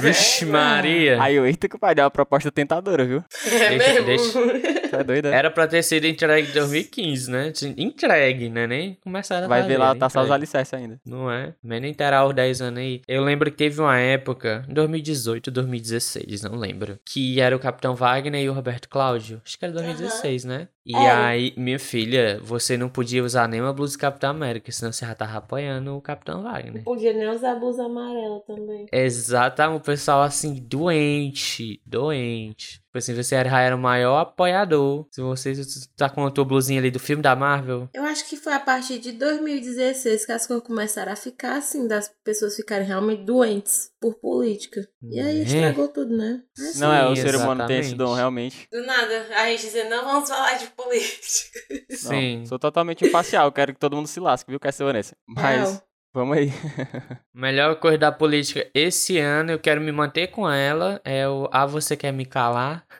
Vixe, 0.00 0.46
Maria. 0.46 1.20
Aí 1.22 1.34
eu, 1.34 1.46
eita 1.46 1.68
que 1.68 1.76
pai, 1.78 1.94
é 1.98 2.02
uma 2.04 2.10
proposta 2.10 2.50
tentadora, 2.52 3.04
viu? 3.04 3.24
é 3.46 3.76
Deixa- 3.76 4.00
mesmo? 4.02 4.06
deixa. 4.46 4.81
É 4.92 5.04
doido, 5.04 5.26
é? 5.28 5.34
Era 5.34 5.50
pra 5.50 5.66
ter 5.66 5.82
sido 5.82 6.06
entregue 6.06 6.48
em 6.50 6.52
2015, 6.52 7.30
né? 7.30 7.52
Entregue, 7.76 8.48
né? 8.48 8.66
Nem 8.66 8.94
começaram 9.02 9.46
a 9.46 9.48
Vai 9.48 9.62
fazer, 9.62 9.72
ver 9.72 9.78
lá, 9.78 9.94
tá 9.94 10.08
só 10.08 10.20
os 10.20 10.24
entregue. 10.26 10.34
alicerces 10.34 10.74
ainda. 10.74 11.00
Não 11.04 11.30
é? 11.30 11.54
Mas 11.62 11.80
nem 11.80 11.92
terá 11.94 12.26
os 12.26 12.34
10 12.34 12.60
anos 12.62 12.78
aí. 12.80 13.00
Eu 13.08 13.22
lembro 13.24 13.50
que 13.50 13.56
teve 13.56 13.80
uma 13.80 13.98
época, 13.98 14.64
em 14.68 14.74
2018, 14.74 15.50
2016, 15.50 16.42
não 16.42 16.56
lembro. 16.56 16.98
Que 17.04 17.40
era 17.40 17.54
o 17.54 17.58
Capitão 17.58 17.94
Wagner 17.94 18.42
e 18.42 18.48
o 18.48 18.52
Roberto 18.52 18.88
Cláudio. 18.88 19.40
Acho 19.44 19.58
que 19.58 19.64
era 19.64 19.74
2016, 19.74 20.44
né? 20.44 20.68
E 20.84 20.96
Era. 20.96 21.26
aí, 21.28 21.52
minha 21.56 21.78
filha, 21.78 22.40
você 22.42 22.76
não 22.76 22.88
podia 22.88 23.22
usar 23.22 23.48
nenhuma 23.48 23.72
blusa 23.72 23.96
do 23.96 24.00
Capitão 24.00 24.30
América, 24.30 24.72
senão 24.72 24.90
você 24.90 25.06
já 25.06 25.14
tava 25.14 25.38
apoiando 25.38 25.96
o 25.96 26.00
Capitão 26.00 26.42
Wagner. 26.42 26.82
Podia 26.82 27.12
nem 27.12 27.28
usar 27.28 27.54
blusa 27.54 27.84
amarela 27.84 28.40
também. 28.40 28.86
Exatamente, 28.90 29.78
o 29.78 29.80
pessoal 29.80 30.22
assim, 30.22 30.54
doente, 30.54 31.80
doente. 31.86 32.81
Tipo 32.92 32.98
assim, 32.98 33.14
você 33.14 33.34
era- 33.36 33.74
o 33.74 33.78
maior 33.78 34.18
apoiador. 34.18 35.06
Se 35.10 35.22
você 35.22 35.54
tá 35.96 36.10
com 36.10 36.26
a 36.26 36.30
tua 36.30 36.44
blusinha 36.44 36.78
ali 36.78 36.90
do 36.90 36.98
filme 37.00 37.22
da 37.22 37.34
Marvel, 37.34 37.88
Eu 37.94 38.04
acho 38.04 38.28
que 38.28 38.36
foi 38.36 38.52
a 38.52 38.60
partir 38.60 38.98
de 38.98 39.12
2016 39.12 40.26
que 40.26 40.32
as 40.32 40.46
coisas 40.46 40.62
começaram 40.66 41.10
a 41.10 41.16
ficar 41.16 41.56
assim, 41.56 41.88
das 41.88 42.12
pessoas 42.22 42.54
ficarem 42.54 42.86
realmente 42.86 43.24
doentes 43.24 43.90
por 43.98 44.16
política. 44.16 44.86
E 45.10 45.18
aí 45.18 45.40
É. 45.40 45.42
estragou 45.42 45.88
tudo, 45.88 46.14
né? 46.14 46.42
Mas 46.58 46.78
Não, 46.78 46.92
é, 46.92 47.06
Sim, 47.06 47.12
o 47.12 47.16
ser 47.16 47.36
humano 47.36 47.66
tem 47.66 47.78
esse 47.78 47.94
dom, 47.94 48.12
realmente. 48.12 48.68
Do 48.70 48.84
nada, 48.84 49.26
a 49.38 49.46
gente 49.46 49.62
dizendo, 49.62 49.88
não 49.88 50.04
vamos 50.04 50.28
falar 50.28 50.52
de 50.58 50.66
política. 50.66 51.60
sim. 51.96 52.38
Não, 52.40 52.46
sou 52.46 52.58
totalmente 52.58 53.06
imparcial, 53.06 53.50
quero 53.52 53.72
que 53.72 53.80
todo 53.80 53.96
mundo 53.96 54.06
se 54.06 54.20
lasque, 54.20 54.50
viu, 54.50 54.60
Cassio 54.60 54.84
Vanessa? 54.84 55.16
Mas, 55.26 55.62
Não. 55.72 55.82
Vamos 56.12 56.36
aí. 56.36 56.52
Melhor 57.34 57.76
coisa 57.76 57.98
da 57.98 58.12
política 58.12 58.66
esse 58.74 59.18
ano, 59.18 59.52
eu 59.52 59.58
quero 59.58 59.80
me 59.80 59.92
manter 59.92 60.28
com 60.28 60.48
ela, 60.48 61.00
é 61.04 61.28
o 61.28 61.48
Ah, 61.52 61.66
você 61.66 61.96
quer 61.96 62.12
me 62.12 62.24
calar? 62.26 62.84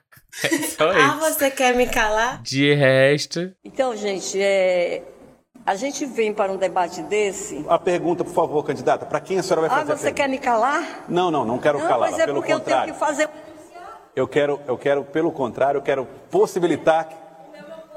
É 0.42 0.48
só 0.48 0.90
Ah, 0.90 1.16
isso. 1.18 1.18
você 1.34 1.50
quer 1.50 1.76
me 1.76 1.86
calar? 1.86 2.40
De 2.42 2.72
resto, 2.72 3.52
Então, 3.62 3.94
gente, 3.94 4.40
é, 4.40 5.02
a 5.66 5.74
gente 5.74 6.06
vem 6.06 6.32
para 6.32 6.50
um 6.50 6.56
debate 6.56 7.02
desse. 7.02 7.62
A 7.68 7.78
pergunta, 7.78 8.24
por 8.24 8.32
favor, 8.32 8.62
candidata, 8.64 9.04
para 9.04 9.20
quem 9.20 9.38
a 9.38 9.42
senhora 9.42 9.68
vai 9.68 9.70
Ah, 9.70 9.80
fazer 9.80 9.92
a 9.92 9.96
você 9.96 10.10
quer 10.12 10.28
me 10.30 10.38
calar? 10.38 11.04
Não, 11.06 11.30
não, 11.30 11.44
não 11.44 11.58
quero 11.58 11.78
Não, 11.78 11.86
calar, 11.86 12.10
mas 12.10 12.18
é 12.18 12.24
pelo 12.24 12.38
porque 12.38 12.50
eu 12.52 12.60
tenho 12.60 12.76
contrário. 12.78 12.94
que 12.94 12.98
fazer. 12.98 13.28
Eu 14.16 14.26
quero, 14.26 14.58
eu 14.66 14.78
quero, 14.78 15.04
pelo 15.04 15.30
contrário, 15.30 15.78
eu 15.78 15.82
quero 15.82 16.06
possibilitar. 16.30 17.08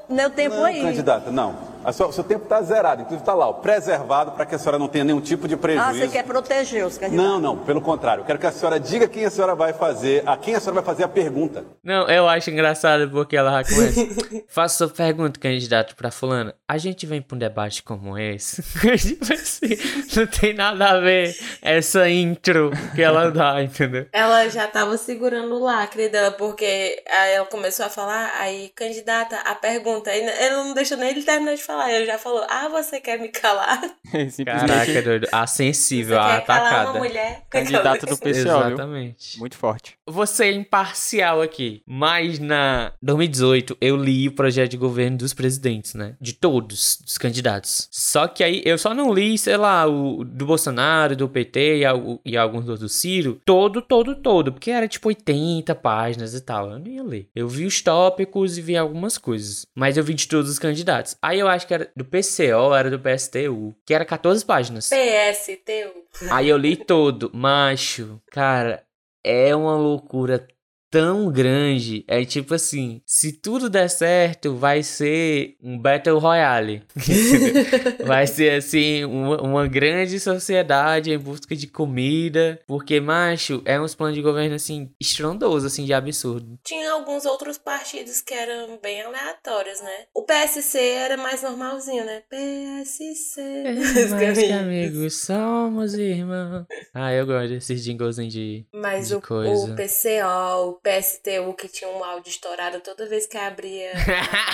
Meu 0.10 0.30
tempo 0.30 0.56
Não, 0.58 0.65
aí. 0.65 0.82
candidata, 0.82 1.32
não. 1.32 1.56
A 1.86 1.93
sua- 1.93 2.08
O 2.08 2.13
seu 2.13 2.24
tempo 2.24 2.43
está 2.43 2.62
zerado, 2.62 3.02
inclusive 3.02 3.21
está 3.21 3.34
lá, 3.34 3.48
ó, 3.50 3.54
preservado 3.54 4.32
para 4.32 4.45
que 4.45 4.56
a 4.56 4.58
senhora 4.60 4.78
não 4.80 4.88
tenha 4.88 5.04
nenhum 5.04 5.21
tipo 5.21 5.48
de 5.48 5.56
prejuízo. 5.58 5.89
Ah, 5.89 5.93
você 5.93 6.08
quer 6.08 6.24
proteger 6.24 6.86
os 6.86 6.98
candidatos? 6.98 7.32
Não, 7.32 7.39
não, 7.39 7.58
pelo 7.58 7.82
contrário. 7.82 8.21
Eu 8.21 8.26
quero 8.26 8.39
que 8.39 8.45
a 8.48 8.52
senhora 8.52 8.80
diga 8.80 9.08
quem 9.08 9.26
a 9.26 9.30
senhora 9.30 9.54
vai 9.56 9.74
fazer, 9.74 10.24
a 10.26 10.36
quem 10.38 10.56
a 10.56 10.60
senhora 10.60 10.82
vai 10.82 10.84
fazer 10.86 11.04
a 11.04 11.08
pergunta. 11.08 11.63
não, 11.84 12.08
eu 12.10 12.28
acho 12.28 12.50
engraçado 12.50 13.10
porque 13.12 13.36
ela 13.38 13.63
começa. 13.63 14.02
Faça 14.48 14.78
sua 14.78 14.89
pergunta, 14.89 15.39
candidato, 15.39 15.95
pra 15.95 16.10
fulana. 16.12 16.56
A 16.67 16.78
gente 16.78 17.06
vem 17.06 17.21
pra 17.21 17.36
um 17.36 17.39
debate 17.39 17.84
como 17.84 18.17
esse. 18.17 18.62
tipo 18.98 19.34
assim, 19.34 19.78
não 20.15 20.28
tem 20.28 20.54
nada 20.54 20.89
a 20.91 21.00
ver 21.00 21.36
essa 21.62 22.10
intro 22.10 22.71
que 22.95 23.02
ela 23.02 23.30
dá, 23.32 23.62
entendeu? 23.62 24.08
Ela 24.12 24.48
já 24.50 24.67
tava 24.67 24.98
segurando 24.98 25.54
o 25.56 25.60
lacre 25.63 26.10
dela, 26.10 26.32
porque 26.32 27.04
aí 27.10 27.34
ela 27.34 27.45
começou 27.45 27.86
a 27.86 27.89
falar, 27.89 28.32
aí, 28.39 28.69
candidata, 28.76 29.36
a 29.45 29.54
pergunta. 29.56 30.10
Aí 30.10 30.21
ela 30.21 30.63
não 30.63 30.74
deixou 30.74 30.98
nem 30.98 31.10
ele 31.10 31.21
terminar 31.24 31.56
de 31.56 31.63
falar. 31.63 31.74
Ele 31.83 32.05
já 32.05 32.17
falou, 32.17 32.45
ah, 32.49 32.67
você 32.69 32.99
quer 32.99 33.19
me 33.19 33.29
calar? 33.29 33.81
Simplesmente 34.29 34.43
Caraca, 34.45 35.01
doido. 35.01 35.27
A 35.31 35.47
sensível, 35.47 36.19
a 36.19 36.23
Você 36.35 36.35
quer 36.41 36.45
calar 36.45 36.61
uma 36.61 36.79
atacada. 36.79 36.99
mulher? 36.99 37.43
candidato 37.49 38.05
do 38.05 38.17
PCO, 38.17 38.31
viu? 38.33 38.41
Exatamente. 38.41 39.39
Muito 39.39 39.57
forte. 39.57 39.97
Você 40.07 40.45
é 40.45 40.51
imparcial 40.51 41.41
aqui, 41.41 41.81
mas 41.85 42.39
na 42.39 42.91
2018 43.01 43.77
eu 43.79 43.95
li 43.95 44.27
o 44.27 44.31
projeto 44.33 44.71
de 44.71 44.77
governo 44.77 45.17
dos 45.17 45.33
presidentes, 45.33 45.93
né? 45.93 46.15
De 46.19 46.33
todos 46.33 46.99
os 47.05 47.17
candidatos. 47.17 47.88
Só 47.91 48.27
que 48.27 48.43
aí 48.43 48.61
eu 48.65 48.77
só 48.77 48.93
não 48.93 49.13
li, 49.13 49.38
sei 49.38 49.57
lá, 49.57 49.88
o 49.88 50.23
do 50.23 50.45
Bolsonaro, 50.45 51.15
do 51.15 51.27
PT 51.29 51.79
e, 51.79 51.83
e 52.25 52.38
alguns 52.38 52.61
outros 52.67 52.79
do 52.79 52.89
Ciro, 52.89 53.41
todo, 53.45 53.81
todo, 53.81 54.15
todo, 54.15 54.51
porque 54.51 54.71
era 54.71 54.88
tipo 54.88 55.07
80 55.07 55.73
páginas 55.75 56.33
e 56.33 56.41
tal. 56.41 56.71
Eu 56.71 56.79
não 56.79 56.88
ia 56.88 57.03
ler. 57.03 57.29
Eu 57.35 57.47
vi 57.47 57.65
os 57.65 57.81
tópicos 57.81 58.57
e 58.57 58.61
vi 58.61 58.75
algumas 58.77 59.17
coisas, 59.17 59.65
mas 59.73 59.97
eu 59.97 60.03
vi 60.03 60.13
de 60.13 60.27
todos 60.27 60.49
os 60.49 60.59
candidatos. 60.59 61.15
Aí 61.21 61.39
eu 61.39 61.47
acho 61.47 61.64
que 61.65 61.73
era 61.73 61.91
do 61.95 62.06
PCO, 62.06 62.73
era 62.73 62.89
do 62.89 62.99
PSTU, 62.99 63.75
que 63.86 63.93
era 63.93 64.06
14 64.06 64.45
páginas. 64.45 64.89
PSTU. 64.89 66.30
Aí 66.32 66.47
eu 66.47 66.58
li 66.58 66.78
todo, 66.78 67.32
macho, 67.34 68.21
cara, 68.32 68.84
é 69.23 69.56
uma 69.56 69.75
loucura 69.75 70.47
tão 70.95 71.29
grande. 71.29 72.05
É 72.08 72.23
tipo 72.23 72.53
assim, 72.53 73.01
se 73.05 73.34
tudo 73.34 73.69
der 73.69 73.89
certo, 73.89 74.55
vai 74.55 74.81
ser 74.81 75.58
um 75.62 75.77
Battle 75.77 76.17
Royale. 76.17 76.84
vai 78.08 78.25
ser 78.25 78.51
assim, 78.60 79.03
uma, 79.03 79.41
uma 79.41 79.67
grande 79.67 80.17
sociedade 80.21 81.12
em 81.12 81.17
busca 81.17 81.53
de 81.53 81.67
comida. 81.67 82.62
Porque, 82.65 83.01
macho, 83.01 83.62
é 83.65 83.77
uns 83.77 83.93
planos 83.93 84.15
de 84.15 84.21
governo 84.21 84.55
assim, 84.55 84.89
estrondoso, 84.97 85.67
assim, 85.67 85.84
de 85.84 85.93
absurdo. 85.93 86.58
Tinha 86.63 86.93
alguns 86.93 87.25
outros 87.25 87.58
partidos 87.58 88.21
que 88.21 88.34
eram 88.34 88.79
bem 88.81 89.01
aleatórios, 89.01 89.81
né? 89.81 90.05
O 90.15 90.23
PSC 90.23 90.79
era 90.79 91.17
mais 91.17 91.43
normalzinho, 91.43 92.05
né? 92.05 92.23
PSC. 92.29 93.41
Mais 94.15 94.38
que 94.38 94.51
amigos, 94.51 95.15
somos 95.15 95.93
irmãos. 95.93 96.65
Ah, 96.93 97.12
eu 97.12 97.25
gosto 97.25 97.49
desses 97.49 97.84
jinglezinhos 97.84 98.31
de. 98.31 98.65
Mas 98.73 99.10
de 99.10 99.15
o, 99.15 99.21
coisa. 99.21 99.73
o 99.73 99.75
PCO, 99.75 100.69
o 100.69 100.73
PSTU, 100.86 101.54
que 101.56 101.67
tinha 101.67 101.89
um 101.89 102.04
áudio 102.04 102.30
estourado 102.30 102.80
toda 102.80 103.08
vez 103.08 103.26
que 103.26 103.38
abria 103.38 103.91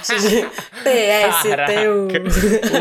PSTU. 0.83 2.07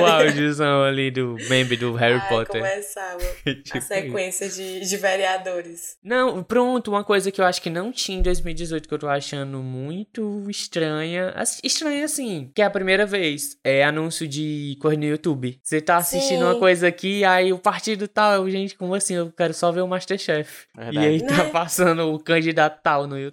o 0.01 0.07
áudiozão 0.07 0.85
ali 0.85 1.11
do 1.11 1.37
meme 1.49 1.77
do 1.77 1.93
Harry 1.95 2.21
Ai, 2.23 2.29
Potter. 2.29 2.61
começava 2.61 3.19
Tipo 3.65 3.79
a 3.79 3.81
sequência 3.81 4.49
de, 4.49 4.81
de 4.81 4.97
vereadores. 4.97 5.97
Não, 6.03 6.43
pronto, 6.43 6.91
uma 6.93 7.03
coisa 7.05 7.31
que 7.31 7.41
eu 7.41 7.45
acho 7.45 7.61
que 7.61 7.71
não 7.71 7.91
tinha 7.93 8.19
em 8.19 8.23
2018 8.23 8.89
que 8.89 8.95
eu 8.95 8.99
tô 8.99 9.09
achando 9.09 9.59
muito 9.59 10.49
estranha. 10.49 11.35
Estranha 11.65 12.05
assim, 12.05 12.51
que 12.55 12.63
é 12.63 12.65
a 12.65 12.71
primeira 12.71 13.05
vez. 13.05 13.59
É 13.65 13.85
anúncio 13.85 14.29
de 14.29 14.77
coisa 14.81 14.97
no 14.99 15.05
YouTube. 15.07 15.59
Você 15.63 15.81
tá 15.81 15.97
assistindo 15.97 16.39
Sim. 16.39 16.45
uma 16.45 16.59
coisa 16.59 16.87
aqui, 16.89 17.25
aí 17.25 17.53
o 17.53 17.59
partido 17.59 18.07
tal, 18.07 18.49
gente, 18.49 18.77
como 18.77 18.95
assim? 18.95 19.15
Eu 19.15 19.33
quero 19.37 19.53
só 19.55 19.73
ver 19.73 19.81
o 19.81 19.89
Masterchef. 19.89 20.67
E 20.77 20.81
Verdade. 20.85 21.07
aí 21.07 21.27
tá 21.27 21.45
Né? 21.45 21.51
passando 21.51 22.13
o 22.13 22.19
candidato 22.19 22.81
tal 22.83 23.07
no 23.07 23.19
YouTube. 23.19 23.30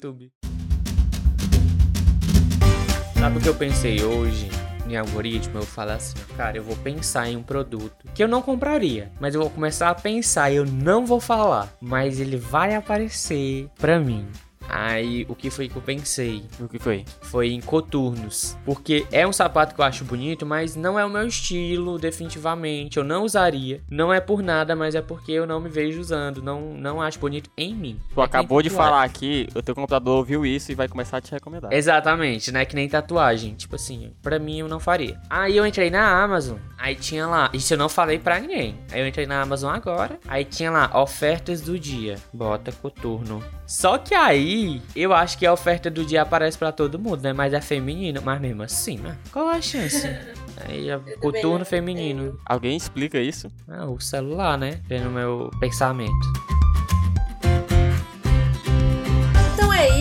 Sabe 3.19 3.37
o 3.37 3.41
que 3.41 3.49
eu 3.49 3.55
pensei 3.55 4.03
hoje? 4.03 4.49
Em 4.87 4.95
algoritmo, 4.95 5.57
eu 5.57 5.63
falo 5.63 5.91
assim, 5.91 6.15
cara, 6.37 6.55
eu 6.55 6.63
vou 6.63 6.75
pensar 6.77 7.27
em 7.29 7.35
um 7.35 7.43
produto 7.43 8.07
que 8.13 8.23
eu 8.23 8.27
não 8.27 8.41
compraria, 8.41 9.11
mas 9.19 9.35
eu 9.35 9.41
vou 9.41 9.49
começar 9.49 9.89
a 9.89 9.95
pensar, 9.95 10.51
eu 10.51 10.65
não 10.65 11.05
vou 11.05 11.19
falar, 11.19 11.75
mas 11.81 12.21
ele 12.21 12.37
vai 12.37 12.73
aparecer 12.73 13.67
pra 13.77 13.99
mim. 13.99 14.25
Aí, 14.69 15.25
o 15.29 15.35
que 15.35 15.49
foi 15.49 15.67
que 15.67 15.75
eu 15.75 15.81
pensei? 15.81 16.43
O 16.59 16.67
que 16.67 16.79
foi? 16.79 17.05
Foi 17.21 17.49
em 17.51 17.61
coturnos. 17.61 18.57
Porque 18.65 19.05
é 19.11 19.25
um 19.25 19.33
sapato 19.33 19.73
que 19.73 19.81
eu 19.81 19.85
acho 19.85 20.03
bonito, 20.03 20.45
mas 20.45 20.75
não 20.75 20.99
é 20.99 21.05
o 21.05 21.09
meu 21.09 21.27
estilo, 21.27 21.97
definitivamente. 21.97 22.97
Eu 22.97 23.03
não 23.03 23.23
usaria. 23.23 23.81
Não 23.89 24.13
é 24.13 24.19
por 24.19 24.41
nada, 24.41 24.75
mas 24.75 24.95
é 24.95 25.01
porque 25.01 25.31
eu 25.31 25.45
não 25.45 25.59
me 25.59 25.69
vejo 25.69 25.99
usando. 25.99 26.41
Não, 26.41 26.73
não 26.73 27.01
acho 27.01 27.19
bonito 27.19 27.49
em 27.57 27.73
mim. 27.73 27.99
Tu 28.13 28.21
É 28.21 28.23
acabou 28.23 28.61
de 28.61 28.69
falar 28.69 29.03
aqui, 29.03 29.47
o 29.55 29.61
teu 29.61 29.73
computador 29.75 30.17
ouviu 30.17 30.45
isso 30.45 30.71
e 30.71 30.75
vai 30.75 30.87
começar 30.87 31.17
a 31.17 31.21
te 31.21 31.31
recomendar. 31.31 31.71
Exatamente, 31.73 32.51
né? 32.51 32.65
Que 32.65 32.75
nem 32.75 32.87
tatuagem. 32.87 33.55
Tipo 33.55 33.75
assim, 33.75 34.11
pra 34.21 34.39
mim 34.39 34.59
eu 34.59 34.67
não 34.67 34.79
faria. 34.79 35.19
Aí 35.29 35.55
eu 35.55 35.65
entrei 35.65 35.89
na 35.89 36.23
Amazon, 36.23 36.57
aí 36.77 36.95
tinha 36.95 37.27
lá. 37.27 37.49
Isso 37.53 37.73
eu 37.73 37.77
não 37.77 37.89
falei 37.89 38.19
pra 38.19 38.39
ninguém. 38.39 38.77
Aí 38.91 39.01
eu 39.01 39.07
entrei 39.07 39.25
na 39.25 39.41
Amazon 39.41 39.73
agora, 39.73 40.19
aí 40.27 40.43
tinha 40.45 40.71
lá 40.71 40.91
ofertas 41.01 41.61
do 41.61 41.79
dia. 41.79 42.15
Bota 42.33 42.71
coturno. 42.71 43.43
Só 43.67 43.97
que 43.97 44.15
aí 44.15 44.81
eu 44.95 45.13
acho 45.13 45.37
que 45.37 45.45
a 45.45 45.51
oferta 45.51 45.91
do 45.91 46.05
dia 46.05 46.21
aparece 46.21 46.57
pra 46.57 46.71
todo 46.71 46.97
mundo, 46.97 47.21
né? 47.21 47.33
Mas 47.33 47.53
é 47.53 47.59
feminino. 47.59 48.21
Mas 48.23 48.39
mesmo 48.39 48.63
assim, 48.63 48.97
né? 48.97 49.17
Qual 49.31 49.49
a 49.49 49.61
chance? 49.61 50.07
Aí 50.65 50.89
é 50.89 50.97
coturno 51.19 51.63
feminino. 51.63 52.39
Alguém 52.43 52.75
explica 52.75 53.19
isso? 53.19 53.47
Ah, 53.67 53.85
o 53.85 53.99
celular, 53.99 54.57
né? 54.57 54.81
Vendo 54.87 55.11
meu 55.11 55.51
pensamento. 55.59 56.11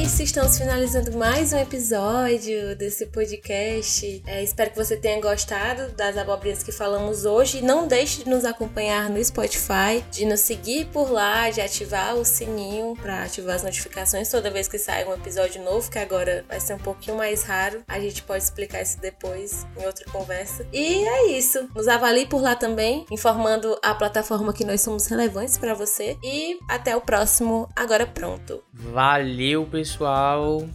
Isso, 0.07 0.23
estamos 0.23 0.57
finalizando 0.57 1.19
mais 1.19 1.53
um 1.53 1.59
episódio 1.59 2.77
desse 2.77 3.07
podcast. 3.07 4.23
É, 4.25 4.40
espero 4.40 4.71
que 4.71 4.77
você 4.77 4.97
tenha 4.97 5.21
gostado 5.21 5.90
das 5.97 6.16
abobrinhas 6.16 6.62
que 6.62 6.71
falamos 6.71 7.25
hoje. 7.25 7.61
Não 7.61 7.88
deixe 7.88 8.23
de 8.23 8.31
nos 8.31 8.45
acompanhar 8.45 9.11
no 9.11 9.23
Spotify, 9.23 10.05
de 10.12 10.25
nos 10.25 10.40
seguir 10.40 10.87
por 10.92 11.11
lá, 11.11 11.51
de 11.51 11.61
ativar 11.61 12.14
o 12.14 12.25
sininho 12.25 12.95
para 12.95 13.25
ativar 13.25 13.57
as 13.57 13.64
notificações 13.64 14.31
toda 14.31 14.49
vez 14.49 14.69
que 14.69 14.79
sai 14.79 15.05
um 15.05 15.12
episódio 15.12 15.61
novo, 15.64 15.90
que 15.90 15.99
agora 15.99 16.45
vai 16.47 16.61
ser 16.61 16.75
um 16.75 16.79
pouquinho 16.79 17.16
mais 17.16 17.42
raro. 17.42 17.83
A 17.88 17.99
gente 17.99 18.23
pode 18.23 18.45
explicar 18.45 18.83
isso 18.83 19.01
depois 19.01 19.66
em 19.77 19.85
outra 19.87 20.05
conversa. 20.12 20.64
E 20.73 21.05
é 21.05 21.33
isso. 21.33 21.69
Nos 21.75 21.88
avalie 21.88 22.27
por 22.27 22.40
lá 22.40 22.55
também, 22.55 23.05
informando 23.11 23.77
a 23.83 23.92
plataforma 23.92 24.53
que 24.53 24.64
nós 24.64 24.81
somos 24.83 25.09
relevantes 25.09 25.59
para 25.59 25.75
você. 25.75 26.16
E 26.23 26.61
até 26.69 26.95
o 26.95 27.01
próximo. 27.01 27.69
Agora 27.75 28.07
pronto. 28.07 28.62
Valeu, 28.73 29.66
pessoal. 29.66 29.96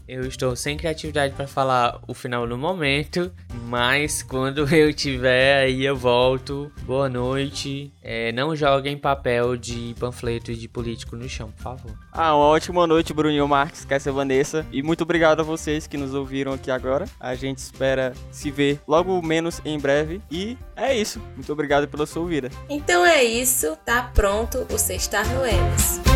Eu 0.08 0.22
estou 0.22 0.56
sem 0.56 0.78
criatividade 0.78 1.34
para 1.34 1.48
falar 1.48 2.00
o 2.08 2.14
final 2.14 2.48
no 2.48 2.58
momento, 2.58 3.32
mas 3.68 4.24
quando 4.24 4.68
eu 4.74 4.94
tiver 4.94 5.64
aí 5.64 5.86
eu 5.86 5.96
volto. 5.96 6.72
Boa 6.84 7.10
noite. 7.10 7.94
É, 8.02 8.32
não 8.32 8.56
joguem 8.56 8.98
papel 8.98 9.56
de 9.56 9.96
panfleto 10.00 10.54
de 10.54 10.68
político 10.68 11.16
no 11.16 11.30
chão, 11.30 11.52
por 11.52 11.62
favor. 11.62 11.92
Ah, 12.12 12.36
uma 12.36 12.46
ótima 12.46 12.88
noite, 12.88 13.14
Bruninho 13.14 13.48
Marques, 13.48 13.86
Cassia 13.86 14.12
Vanessa. 14.12 14.66
E 14.72 14.82
muito 14.82 15.02
obrigado 15.02 15.42
a 15.42 15.44
vocês 15.44 15.88
que 15.88 15.98
nos 15.98 16.14
ouviram 16.14 16.54
aqui 16.54 16.72
agora. 16.72 17.06
A 17.20 17.36
gente 17.36 17.60
espera 17.60 18.14
se 18.32 18.50
ver 18.50 18.82
logo 18.88 19.22
menos 19.22 19.62
em 19.64 19.80
breve. 19.80 20.22
E 20.32 20.58
é 20.76 20.96
isso. 20.96 21.22
Muito 21.36 21.52
obrigado 21.54 21.88
pela 21.88 22.06
sua 22.06 22.24
ouvida. 22.24 22.50
Então 22.70 23.06
é 23.06 23.24
isso, 23.24 23.78
tá 23.86 24.04
pronto 24.14 24.66
o 24.74 24.78
Sextar 24.78 25.26
no. 25.36 26.11